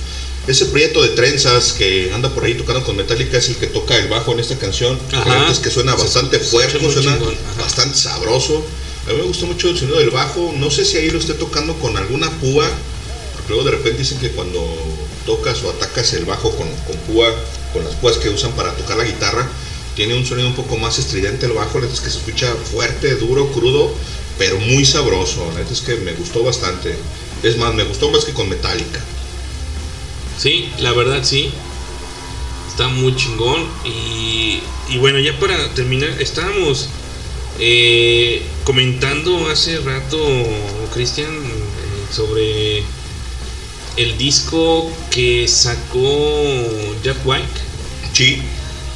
[0.48, 3.98] Ese prieto de trenzas que anda por ahí tocando con Metallica es el que toca
[3.98, 5.00] el bajo en esta canción.
[5.12, 5.50] Ajá.
[5.52, 8.64] Es que suena bastante fuerte, suena chingón, bastante sabroso.
[9.08, 10.54] A mí me gustó mucho el sonido del bajo.
[10.58, 12.68] No sé si ahí lo esté tocando con alguna púa.
[13.34, 14.60] Porque luego de repente dicen que cuando
[15.26, 17.34] tocas o atacas el bajo con, con púa,
[17.74, 19.48] con las púas que usan para tocar la guitarra,
[19.96, 21.80] tiene un sonido un poco más estridente el bajo.
[21.80, 23.94] La es que se escucha fuerte, duro, crudo,
[24.40, 25.52] pero muy sabroso.
[25.54, 26.96] La es que me gustó bastante.
[27.44, 29.00] Es más, me gustó más que con Metallica.
[30.40, 31.52] Sí, la verdad sí.
[32.68, 33.68] Está muy chingón.
[33.86, 36.90] Y, y bueno, ya para terminar, estábamos
[37.60, 40.18] eh, comentando hace rato,
[40.94, 42.84] Cristian, eh, sobre
[43.98, 46.44] el disco que sacó
[47.04, 47.66] Jack White
[48.14, 48.42] Sí,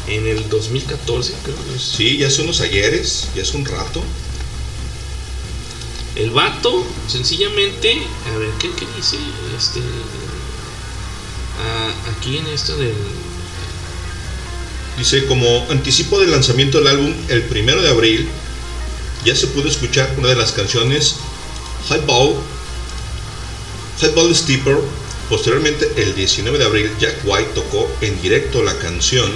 [0.07, 1.81] en el 2014, creo que es.
[1.81, 4.01] sí, ya hace unos ayeres, ya hace un rato.
[6.15, 8.01] El vato, sencillamente,
[8.33, 9.17] a ver, ¿qué, qué dice?
[9.57, 9.81] Este,
[12.09, 12.93] aquí en esto del...
[14.97, 18.27] Dice, como anticipo del lanzamiento del álbum el primero de abril,
[19.25, 21.15] ya se pudo escuchar una de las canciones
[21.89, 22.35] Highball,
[24.01, 24.77] Highball Steeper.
[25.29, 29.31] Posteriormente, el 19 de abril, Jack White tocó en directo la canción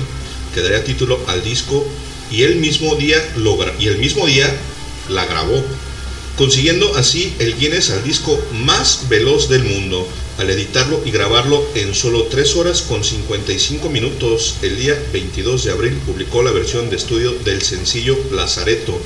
[0.54, 1.86] que daría título al disco
[2.32, 3.22] y el mismo día,
[3.80, 4.56] y el mismo día
[5.10, 5.64] la grabó,
[6.36, 10.08] consiguiendo así el Guinness al disco más veloz del mundo
[10.40, 14.56] al editarlo y grabarlo en solo 3 horas con 55 minutos.
[14.62, 19.00] El día 22 de abril publicó la versión de estudio del sencillo Lazareto.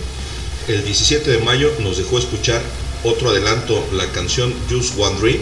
[0.68, 2.62] El 17 de mayo nos dejó escuchar
[3.06, 5.42] otro adelanto, la canción Just One Drink,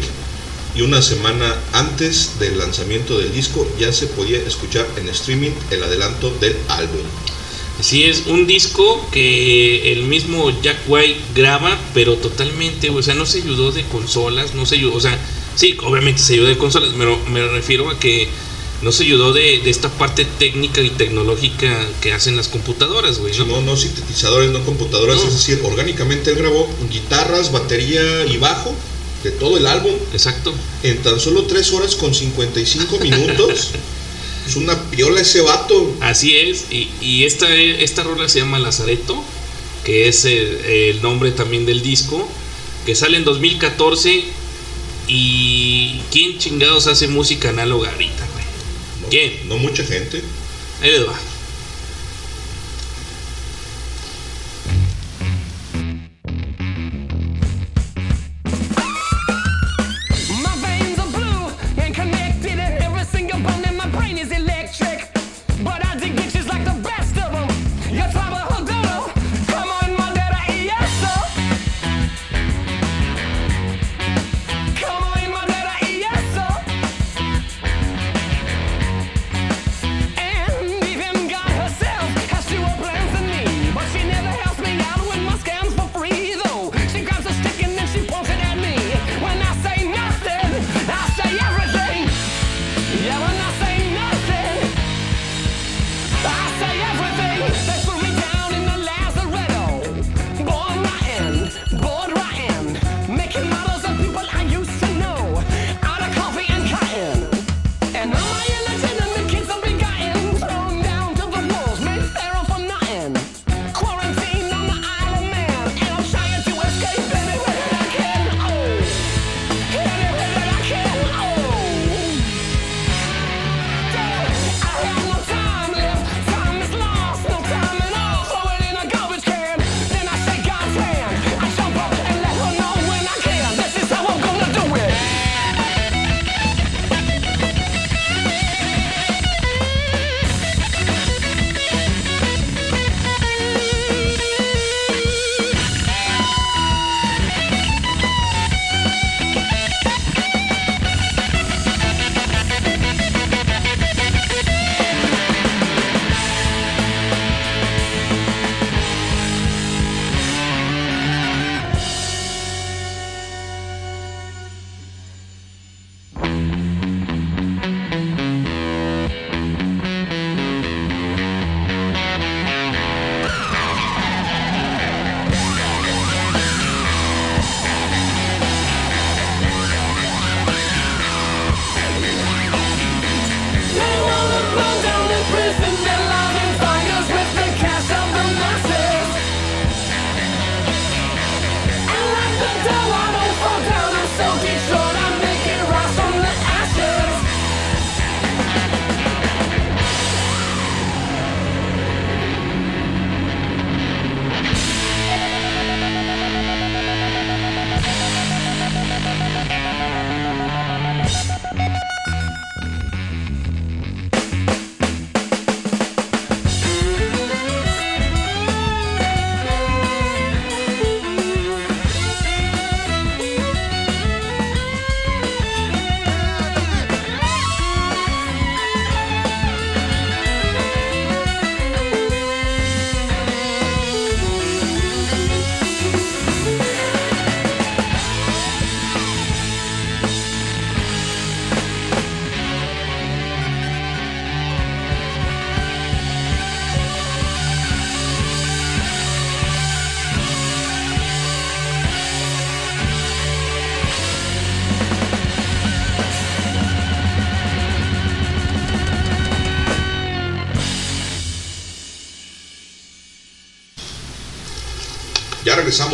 [0.76, 5.84] y una semana antes del lanzamiento del disco ya se podía escuchar en streaming el
[5.84, 7.02] adelanto del álbum.
[7.82, 13.26] Sí, es un disco que el mismo Jack White graba, pero totalmente, o sea, no
[13.26, 15.20] se ayudó de consolas, no se ayudó, o sea,
[15.56, 18.28] sí, obviamente se ayudó de consolas, pero me refiero a que
[18.86, 23.36] no se ayudó de, de esta parte técnica y tecnológica que hacen las computadoras, güey,
[23.40, 23.46] ¿no?
[23.46, 25.28] No, no sintetizadores, no computadoras, No.
[25.28, 28.76] es decir, orgánicamente él grabó guitarras, batería y bajo
[29.24, 30.54] de todo el álbum Exacto.
[30.84, 33.72] en tan solo 3 horas con 55 minutos.
[34.48, 35.96] es una piola ese vato.
[36.02, 39.24] Así es, y, y esta, esta rola se llama Lazareto,
[39.84, 42.30] que es el, el nombre también del disco,
[42.86, 44.26] que sale en 2014.
[45.08, 48.28] ¿Y quién chingados hace música análoga ahorita,
[49.46, 50.24] No mucha gente.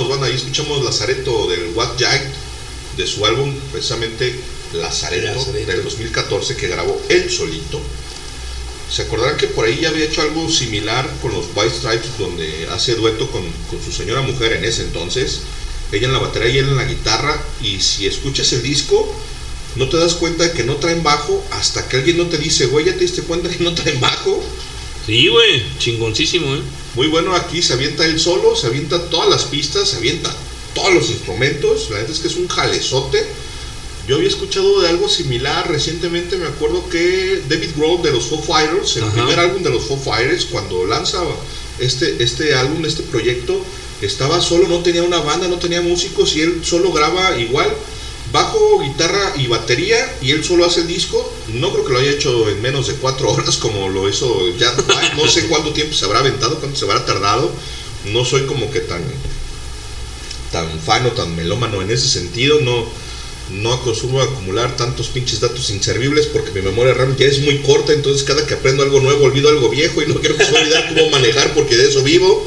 [0.02, 2.24] Regresamos, bueno, ahí escuchamos Lazareto del What Jack
[2.98, 4.36] de su álbum precisamente
[4.74, 5.72] Lazareto, Lazareto.
[5.72, 7.80] del 2014 que grabó él solito.
[8.92, 12.68] Se acordarán que por ahí ya había hecho algo similar con los White Stripes, donde
[12.72, 15.40] hace dueto con, con su señora mujer en ese entonces.
[15.92, 17.42] Ella en la batería y él en la guitarra.
[17.62, 19.14] Y si escuchas el disco,
[19.76, 22.66] no te das cuenta de que no traen bajo hasta que alguien no te dice,
[22.66, 24.44] güey, ya te diste cuenta que no traen bajo.
[25.06, 26.62] Sí, güey, chingoncísimo, ¿eh?
[26.96, 30.34] Muy bueno aquí, se avienta él solo, se avienta todas las pistas, se avienta
[30.74, 31.90] todos los instrumentos.
[31.90, 33.24] La verdad es que es un jalezote.
[34.08, 38.42] Yo había escuchado de algo similar recientemente, me acuerdo que David Grohl de los Foo
[38.42, 39.14] Fighters, el Ajá.
[39.14, 41.20] primer álbum de los Foo Fighters, cuando lanza
[41.80, 43.64] este, este álbum, este proyecto,
[44.02, 47.72] estaba solo, no tenía una banda, no tenía músicos y él solo graba igual
[48.32, 51.32] bajo, guitarra y batería y él solo hace el disco.
[51.48, 55.16] No creo que lo haya hecho en menos de cuatro horas como lo hizo White.
[55.16, 57.52] No sé cuánto tiempo se habrá aventado, cuánto se habrá tardado.
[58.06, 59.04] No soy como que tan
[60.52, 62.60] tan fan o tan melómano en ese sentido.
[62.60, 62.86] No,
[63.52, 67.60] no acostumbro a acumular tantos pinches datos inservibles porque mi memoria RAM ya es muy
[67.60, 67.94] corta.
[67.94, 70.94] Entonces cada que aprendo algo nuevo olvido algo viejo y no quiero que se olvidar
[70.94, 72.46] cómo manejar porque de eso vivo.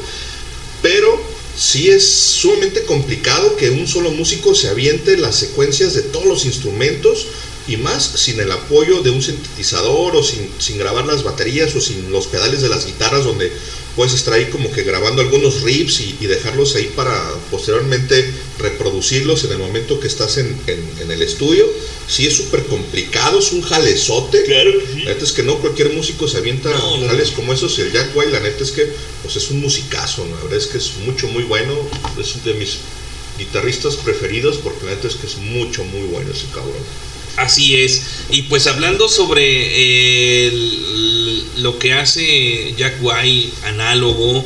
[1.57, 6.45] Sí es sumamente complicado que un solo músico se aviente las secuencias de todos los
[6.45, 7.27] instrumentos
[7.67, 11.81] y más sin el apoyo de un sintetizador o sin, sin grabar las baterías o
[11.81, 13.51] sin los pedales de las guitarras donde
[13.95, 18.29] puedes estar ahí como que grabando algunos riffs y, y dejarlos ahí para posteriormente
[18.59, 21.67] reproducirlos en el momento que estás en, en- en el estudio.
[22.07, 24.43] Sí es súper complicado, es un jalezote.
[24.43, 24.99] Claro que sí.
[25.03, 27.77] La neta es que no cualquier músico se avienta No, no, jales como esos.
[27.79, 28.87] El Jack White, la neta es que
[29.23, 30.25] pues es un musicazo.
[30.25, 31.87] La verdad es que es mucho, muy bueno.
[32.19, 32.77] Es de mis
[33.37, 36.83] guitarristas preferidos porque la neta es que es mucho, muy bueno ese cabrón.
[37.37, 38.01] Así es.
[38.29, 44.45] Y pues hablando sobre eh, el- lo que hace Jack White, análogo,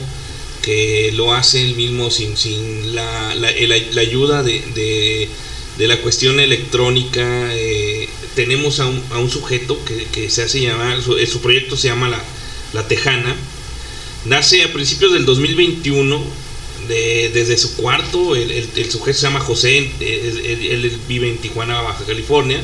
[1.14, 5.28] lo hace él mismo sin, sin la, la- el- la ayuda de, de-
[5.78, 10.60] de la cuestión electrónica, eh, tenemos a un, a un sujeto que, que se hace
[10.62, 12.22] llamar, su, eh, proyecto se llama La,
[12.74, 13.36] la Tejana.
[14.26, 16.22] Nace a principios del 2021
[16.90, 21.82] de- desde su cuarto, el, el- sujeto se llama José, eh, él, vive en Tijuana,
[21.82, 22.62] Baja California.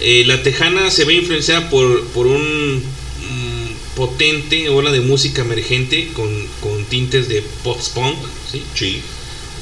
[0.00, 6.08] Eh, la Tejana se ve influenciada por, por un mm, potente ola de música emergente
[6.14, 6.46] con,
[6.84, 8.16] con tintes de post-punk.
[8.50, 8.62] ¿sí?
[8.74, 9.00] Sí.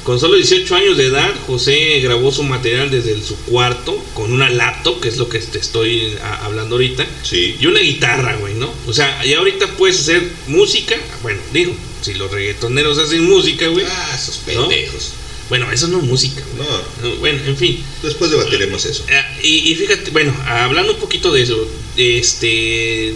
[0.03, 4.49] Con solo 18 años de edad, José grabó su material desde su cuarto con una
[4.49, 7.55] laptop, que es lo que te estoy hablando ahorita, Sí.
[7.59, 8.73] y una guitarra, güey, ¿no?
[8.85, 13.85] O sea, ya ahorita puedes hacer música, bueno, digo, si los reggaetoneros hacen música, güey.
[13.89, 14.67] Ah, esos ¿no?
[14.67, 15.13] pendejos.
[15.47, 16.67] Bueno, eso no es música, güey.
[16.67, 17.81] No, No, Bueno, en fin.
[18.01, 19.05] después debatiremos eso.
[19.07, 23.13] Eh, Y, y fíjate, bueno, hablando un poquito de eso, este.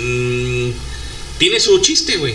[0.00, 0.70] mm,
[1.36, 2.34] tiene su chiste, güey.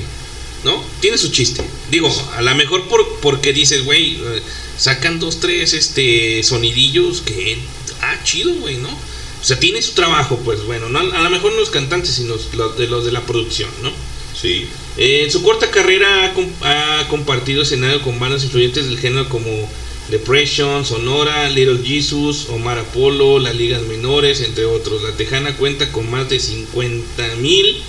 [0.63, 0.83] ¿No?
[1.01, 1.63] Tiene su chiste.
[1.91, 4.41] Digo, a lo mejor por, porque dices, güey, eh,
[4.77, 7.57] sacan dos, tres este, sonidillos que.
[8.01, 8.89] Ah, chido, güey, ¿no?
[8.89, 12.35] O sea, tiene su trabajo, pues bueno, no, a lo mejor no los cantantes, sino
[12.53, 13.91] los de los de la producción, ¿no?
[14.39, 14.67] Sí.
[14.97, 19.69] Eh, en su corta carrera ha compartido escenario con bandas influyentes del género como
[20.09, 25.01] Depression, Sonora, Little Jesus, Omar Apollo, las ligas menores, entre otros.
[25.03, 27.81] La Tejana cuenta con más de 50 mil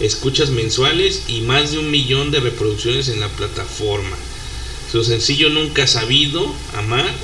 [0.00, 4.16] escuchas mensuales y más de un millón de reproducciones en la plataforma.
[4.90, 7.14] Su sencillo Nunca Sabido Amar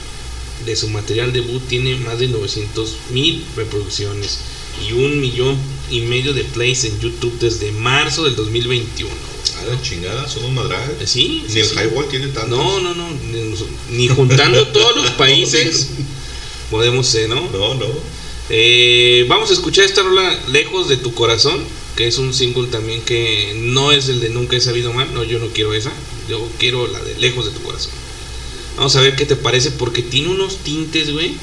[0.65, 4.39] de su material debut tiene más de 900 mil reproducciones
[4.87, 5.57] y un millón
[5.91, 9.11] y medio de plays en YouTube desde marzo del 2021.
[9.61, 10.97] A la chingada, son un madral.
[11.05, 11.75] Sí, Ni sí, el sí.
[11.75, 12.59] Highball tiene tantos.
[12.59, 13.09] No, no, no,
[13.91, 15.91] ni, juntando todos los países
[16.71, 17.49] podemos ser, ¿no?
[17.51, 17.87] No, no.
[18.49, 21.65] Eh, vamos a escuchar esta rola Lejos de tu corazón,
[21.97, 25.25] que es un single también que no es el de Nunca he sabido mal, no,
[25.25, 25.93] yo no quiero esa,
[26.29, 27.93] yo quiero la de Lejos de tu corazón.
[28.77, 31.35] Vamos a ver qué te parece, porque tiene unos tintes, güey.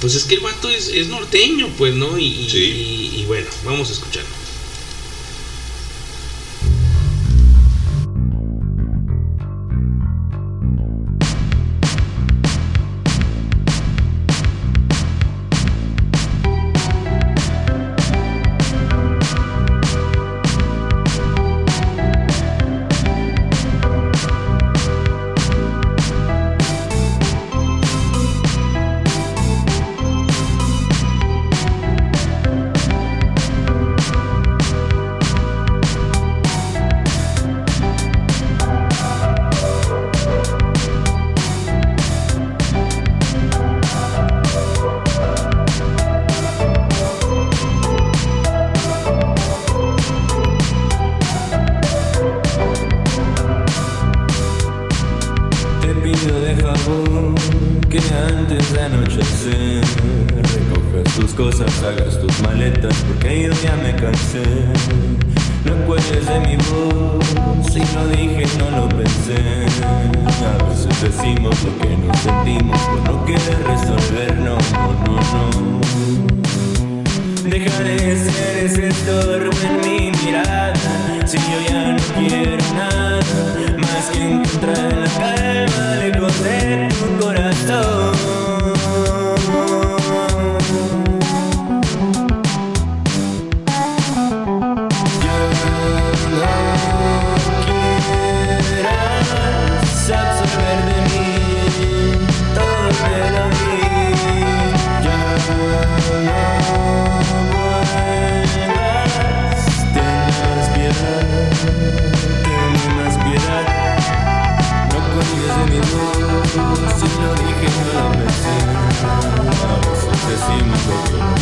[0.00, 2.18] Pues es que el vato es, es norteño, pues, ¿no?
[2.18, 2.58] Y, y- Sí.
[2.58, 4.28] y- y bueno, vamos a escucharlo.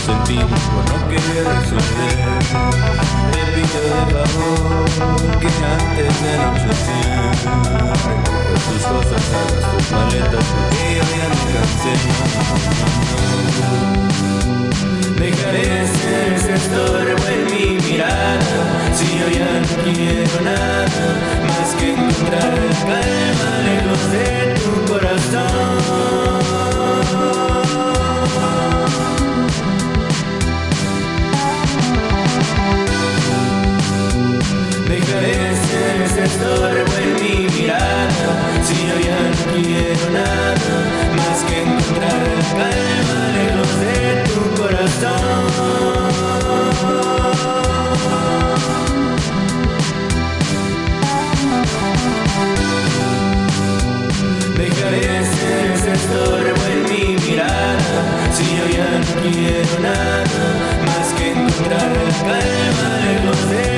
[0.08, 2.16] Sentimos por no querer resolver.
[3.32, 4.84] Te pido de favor
[5.40, 7.18] que antes de anochecer
[8.08, 11.94] recojas tus cosas, hagas tus maletas porque yo ya me cansé.
[15.20, 18.54] Dejaré de ser ese estorbo en mi mirada
[18.94, 21.12] Si yo ya no quiero nada
[21.48, 24.26] Más que encontrar la calma lejos de
[24.60, 25.78] tu corazón
[35.20, 38.30] Ese estorbo en mi mirada.
[38.62, 40.54] Si yo ya no quiero nada
[41.16, 43.96] Más que encontrar la calma lejos de
[44.32, 45.98] tu corazón.
[54.56, 58.00] Dejaré de ser ese estorbo en mi mirada.
[58.32, 60.46] Si yo ya no quiero nada
[60.86, 63.77] Más que encontrar la calma lejos de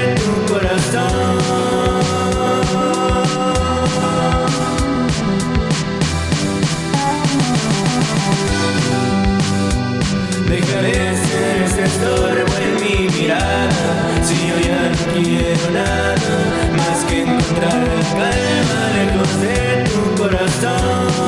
[17.12, 19.58] encontrar la calma lejos de
[19.90, 21.20] tu corazón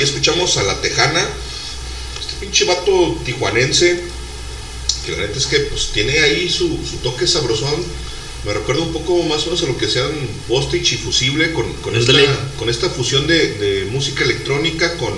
[0.00, 1.28] Ahí escuchamos a la Tejana.
[2.18, 4.00] Este pinche vato tijuanense.
[5.04, 7.84] Que la neta es que pues tiene ahí su, su toque sabrosón.
[8.46, 10.10] Me recuerda un poco más o menos a lo que sean
[10.48, 12.12] Bostich y Fusible con, con, esta,
[12.58, 15.12] con esta fusión de, de música electrónica con,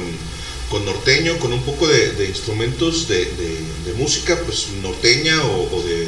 [0.69, 5.83] con norteño, con un poco de, de instrumentos de, de- música pues norteña o, o
[5.83, 6.07] de,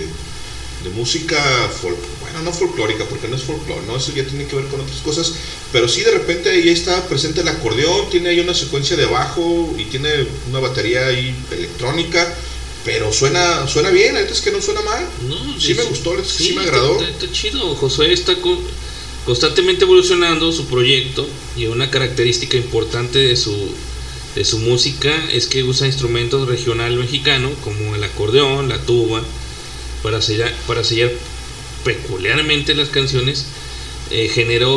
[0.82, 1.38] de música
[1.80, 3.96] folk, bueno, no folclórica, porque no es folclore, ¿no?
[3.96, 5.32] Eso ya tiene que ver con otras cosas,
[5.74, 9.74] pero sí de repente ahí está presente el acordeón, tiene ahí una secuencia de bajo
[9.76, 12.32] y tiene una batería ahí electrónica,
[12.84, 15.04] pero suena suena bien, neta es que no suena mal.
[15.28, 17.00] No, Sí es- me gustó, es sí me agradó.
[17.02, 17.74] Está, está chido.
[17.74, 18.60] Josué está co-
[19.26, 21.26] constantemente evolucionando su proyecto
[21.56, 23.68] y una característica importante de su,
[24.36, 29.24] de su música es que usa instrumentos regional mexicano como el acordeón, la tuba,
[30.04, 31.10] para sellar, para sellar
[31.84, 33.44] peculiarmente las canciones.
[34.10, 34.30] Eh,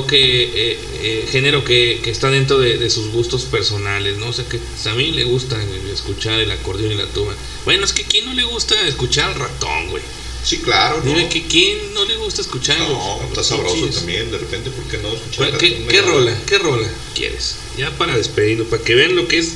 [0.07, 4.27] que eh, eh, género que, que está dentro de, de sus gustos personales, ¿no?
[4.29, 4.59] O sea que
[4.89, 5.57] a mí le gusta
[5.93, 7.35] escuchar el acordeón y la tuba.
[7.65, 10.03] Bueno, es que ¿quién no le gusta escuchar al ratón, güey?
[10.43, 11.09] Sí, claro, ¿no?
[11.11, 12.87] Dime que quién no le gusta escuchar No,
[13.19, 16.01] los- está los sabroso también, de repente, ¿por qué no escuchar ¿Cuál- la- ¿Qué, qué
[16.01, 16.41] rola?
[16.45, 17.55] ¿Qué rola quieres?
[17.77, 19.53] Ya para despedirnos, para que vean lo que es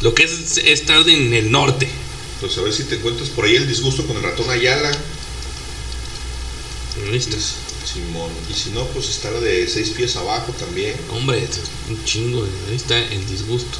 [0.00, 1.86] lo que es estar en el norte.
[2.40, 4.90] Pues a ver si te encuentras por ahí el disgusto con el ratón Ayala.
[7.10, 7.54] ¿Listos?
[7.92, 8.30] Simón.
[8.48, 10.94] Y si no, pues está la de seis pies abajo también.
[11.10, 12.46] Hombre, esto es un chingo.
[12.68, 13.78] Ahí está el disgusto.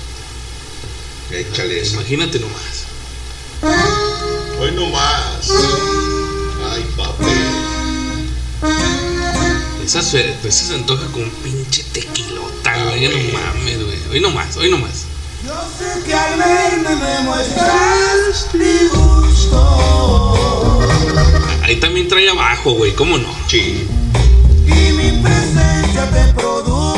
[1.31, 1.95] Échale esa.
[1.95, 2.87] Imagínate nomás.
[4.59, 5.51] Hoy no más.
[6.73, 7.24] Ay, papi.
[9.85, 13.09] Esa se, pues se antoja con un pinche tequilota, güey.
[13.09, 13.99] No mames, güey.
[14.11, 15.05] Hoy no más, hoy no más.
[15.45, 19.59] Yo sé que al verme me muestras disgusto
[21.62, 22.95] Ahí también trae abajo, güey.
[22.95, 23.35] ¿Cómo no?
[23.49, 23.87] Sí.
[25.90, 26.89] Y mi presencia te produce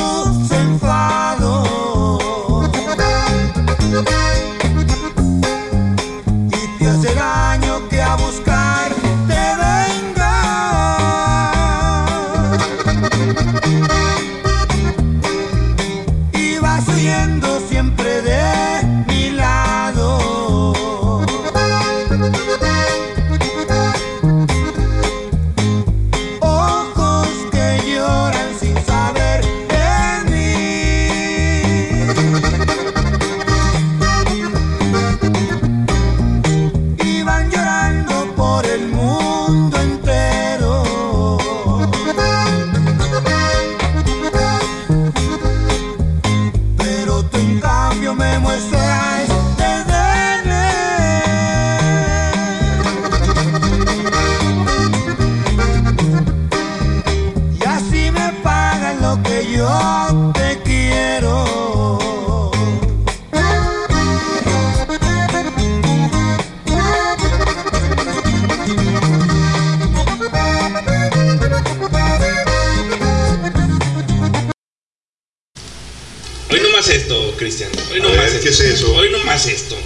[78.63, 78.95] eso?
[78.95, 79.77] Hoy no más esto.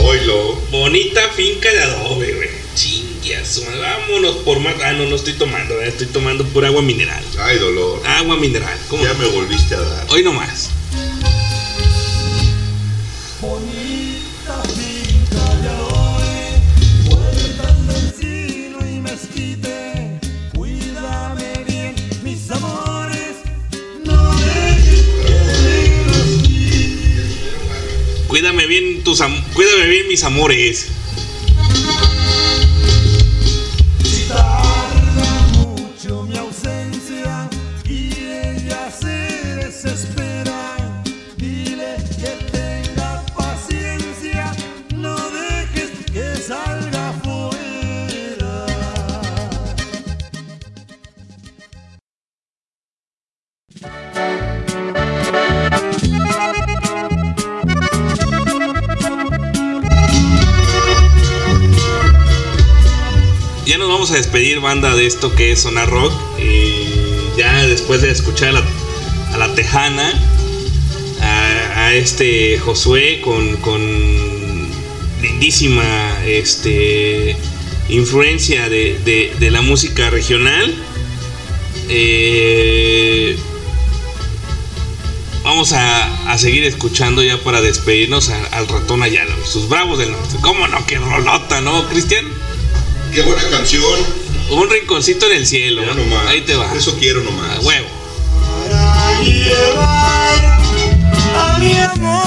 [0.00, 0.54] Oilo.
[0.70, 2.48] Bonita finca de adobe, güey.
[2.74, 3.80] Chingas, madre.
[3.80, 4.74] vámonos por más.
[4.82, 7.22] Ah, no, no estoy tomando, eh, estoy tomando pura agua mineral.
[7.38, 8.02] Ay, dolor.
[8.06, 9.04] Agua mineral, ¿cómo?
[9.04, 10.06] Ya me volviste a dar.
[10.10, 10.32] Hoy no
[29.14, 30.88] tus am- cuídame bien mis amores.
[64.16, 66.12] Despedir, banda, de esto que es Sonar Rock.
[66.38, 68.54] Y ya después de escuchar
[69.32, 70.12] a la, Tejana,
[71.20, 73.60] a, este Josué con,
[75.22, 77.36] lindísima este,
[77.88, 80.74] influencia de, de- la música regional.
[81.88, 83.36] Eh,
[85.42, 90.36] vamos a, a seguir escuchando ya para despedirnos al ratón Ayala, sus bravos del norte.
[90.40, 90.84] ¿Cómo no?
[90.86, 92.24] ¡Qué rolota, ¿no, Cristian?
[93.14, 93.84] Qué buena canción.
[94.50, 95.84] Un rinconcito en el cielo.
[95.84, 96.26] Ya nomás.
[96.26, 96.74] Ahí te va.
[96.74, 97.58] Eso quiero nomás.
[97.58, 97.86] A huevo.
[98.68, 100.58] para llevar
[101.36, 102.23] a mi amor.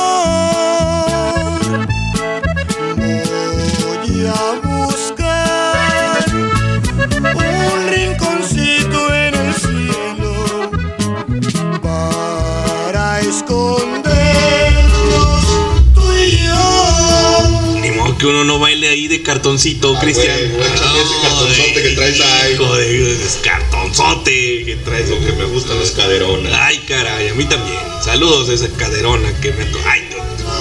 [18.19, 18.27] Yo.
[18.27, 20.35] Ni modo que uno no baile ahí de cartoncito, Ah, Cristian.
[20.35, 22.53] ese cartonzote que traes ahí.
[22.53, 25.09] Hijo de es cartonzote que traes.
[25.09, 26.51] Lo que me gustan las caderonas.
[26.55, 27.79] Ay, caray, a mí también.
[28.03, 29.63] Saludos a esa caderona que me.
[29.85, 30.17] Ay, no.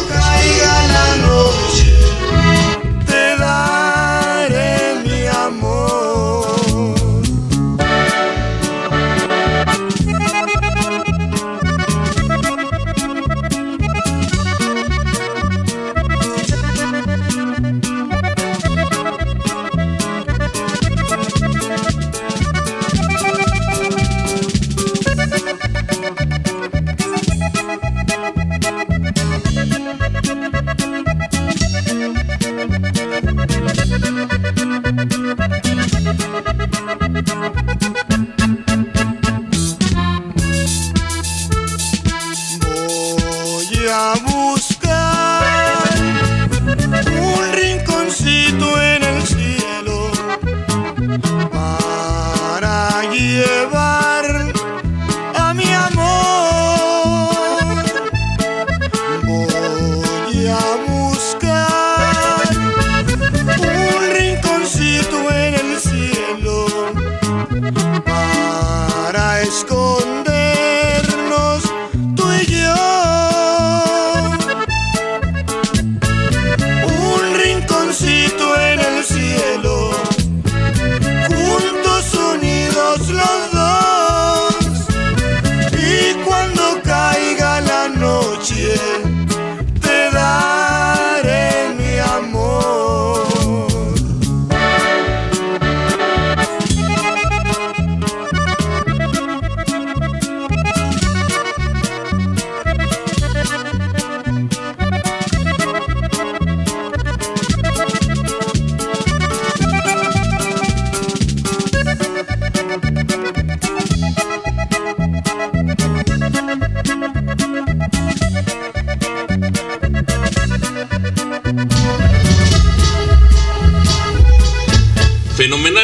[0.09, 1.86] caiga la noche,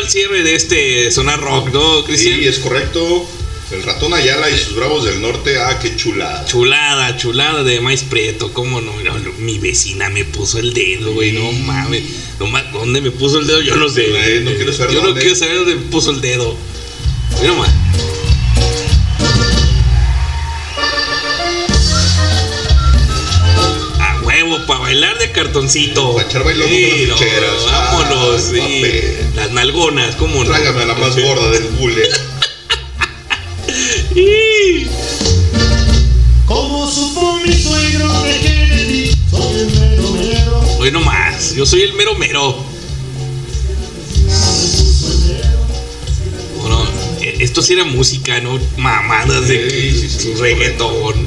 [0.03, 2.39] fenomenal cierre de este Zona Rock, ¿no, Cristian?
[2.41, 3.29] Sí, es correcto.
[3.71, 6.45] El ratón Ayala y sus bravos del norte, ah, qué chulada.
[6.45, 11.13] Chulada, chulada de maíz prieto, cómo no, No, no, mi vecina me puso el dedo,
[11.15, 12.03] güey, no mames.
[12.39, 13.63] No ma- ¿Dónde me puso el dedo?
[13.63, 14.41] Yo no sé.
[14.43, 15.23] No quiero saber Yo no dónde.
[15.23, 16.55] quiero saber dónde me puso el dedo.
[17.41, 17.71] Mira más.
[25.43, 26.15] Cartoncito.
[26.15, 27.65] Pa' echar bailón con Sí, las no, ficheras.
[27.67, 28.59] Vámonos, Ay, sí.
[28.61, 29.17] papel.
[29.37, 30.51] Las nalgonas, cómo no.
[30.51, 32.03] Tráigame a la más gorda del bule.
[34.15, 34.87] Y-
[36.47, 40.61] Como supo mi suegro de Kennedy, soy el mero mero.
[40.79, 42.63] Hoy no más, yo soy el mero mero.
[46.61, 46.87] Bueno,
[47.23, 48.59] eh, esto sí era música, ¿no?
[48.77, 51.27] Mamadas de Sí, sí, sí, reggaetón.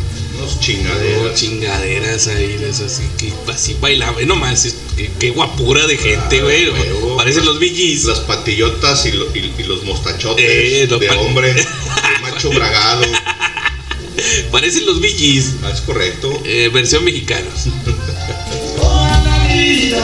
[0.74, 1.36] No, chingaderas.
[1.40, 4.14] chingaderas ahí, esas así que así bailaba.
[4.18, 4.76] Ve nomás, es-
[5.20, 6.70] qué, guapura de gente, güey.
[7.18, 8.06] Parecen los VGs.
[8.06, 11.66] Las patillotas y, lo- y- y los mostachotes Eh, los de hombre, de
[12.22, 13.04] macho bragado.
[14.52, 15.56] Parecen los VGs.
[15.64, 16.42] Ah, es correcto.
[16.46, 17.54] eh, versión mexicanos.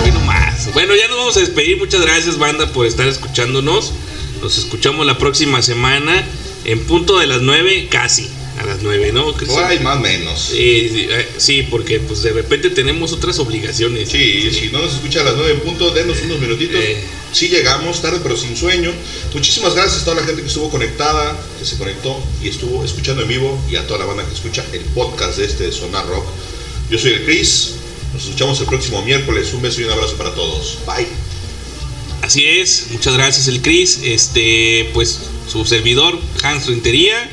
[0.02, 0.72] Bueno, más.
[0.74, 1.78] Bueno, ya nos vamos a despedir.
[1.78, 3.92] Muchas gracias, banda, por estar escuchándonos.
[4.42, 6.26] Nos escuchamos la próxima semana
[6.66, 8.30] en punto de las 9, casi.
[8.62, 9.34] A las 9, ¿no?
[9.66, 10.40] Ahí más o menos.
[10.52, 14.10] Sí, sí, eh, sí, porque pues de repente tenemos otras obligaciones.
[14.10, 16.80] Sí, si no nos escucha a las 9 en punto, denos unos minutitos.
[16.80, 17.04] Eh.
[17.34, 18.92] Sí llegamos, tarde pero sin sueño.
[19.34, 23.24] Muchísimas gracias a toda la gente que estuvo conectada, que se conectó y estuvo escuchando
[23.24, 26.06] en vivo y a toda la banda que escucha el podcast de este de Sonar
[26.08, 26.26] Rock.
[26.92, 27.78] Yo soy el Chris.
[28.14, 29.54] Nos escuchamos el próximo miércoles.
[29.54, 30.78] Un beso y un abrazo para todos.
[30.86, 31.08] Bye.
[32.22, 34.02] Así es, muchas gracias el Chris.
[34.04, 35.18] Este, pues
[35.52, 37.28] su servidor, Hans Rentería.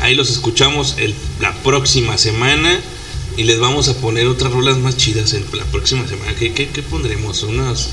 [0.00, 2.80] Ahí los escuchamos el- la próxima semana.
[3.36, 6.34] Y les vamos a poner otras rolas más chidas en la próxima semana.
[6.34, 7.42] ¿Qué, qué- qué pondremos?
[7.44, 7.88] Unas.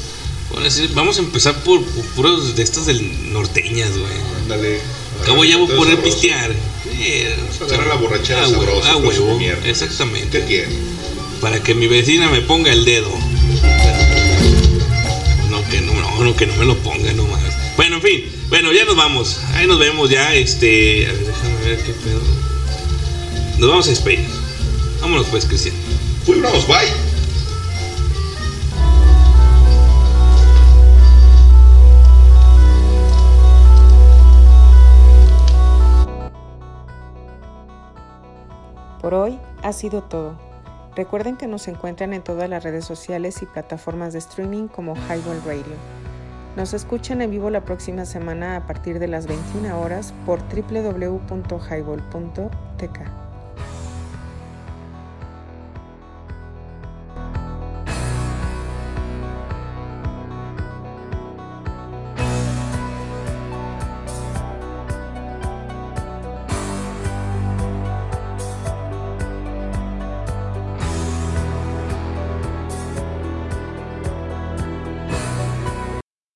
[0.52, 4.12] bueno, sí, vamos a empezar por, por puros de estas del norteñas, güey.
[4.44, 4.80] Ándale.
[5.22, 6.04] Acabo ya voy a poner sabroso.
[6.04, 6.52] pistear.
[7.00, 7.36] Eh,
[7.88, 9.40] la borrachera ah, sabrosa ah, huevo.
[9.66, 10.40] Exactamente.
[10.40, 10.76] ¿Qué tiene?
[11.42, 13.12] Para que mi vecina me ponga el dedo.
[15.50, 17.42] No, que no, no, no, que no me lo ponga nomás.
[17.76, 18.24] Bueno, en fin.
[18.50, 19.42] Bueno, ya nos vamos.
[19.56, 20.34] Ahí nos vemos ya.
[20.34, 21.06] Este.
[21.08, 22.22] A ver, déjame ver qué pedo.
[23.60, 24.26] Nos vamos a despedir.
[25.02, 25.76] Vámonos pues, Cristian.
[26.26, 26.76] Fuimos, bye.
[39.02, 40.38] Por hoy ha sido todo.
[40.96, 45.42] Recuerden que nos encuentran en todas las redes sociales y plataformas de streaming como Highball
[45.46, 46.07] Radio.
[46.58, 53.27] Nos escuchan en vivo la próxima semana a partir de las 21 horas por www.highball.tk.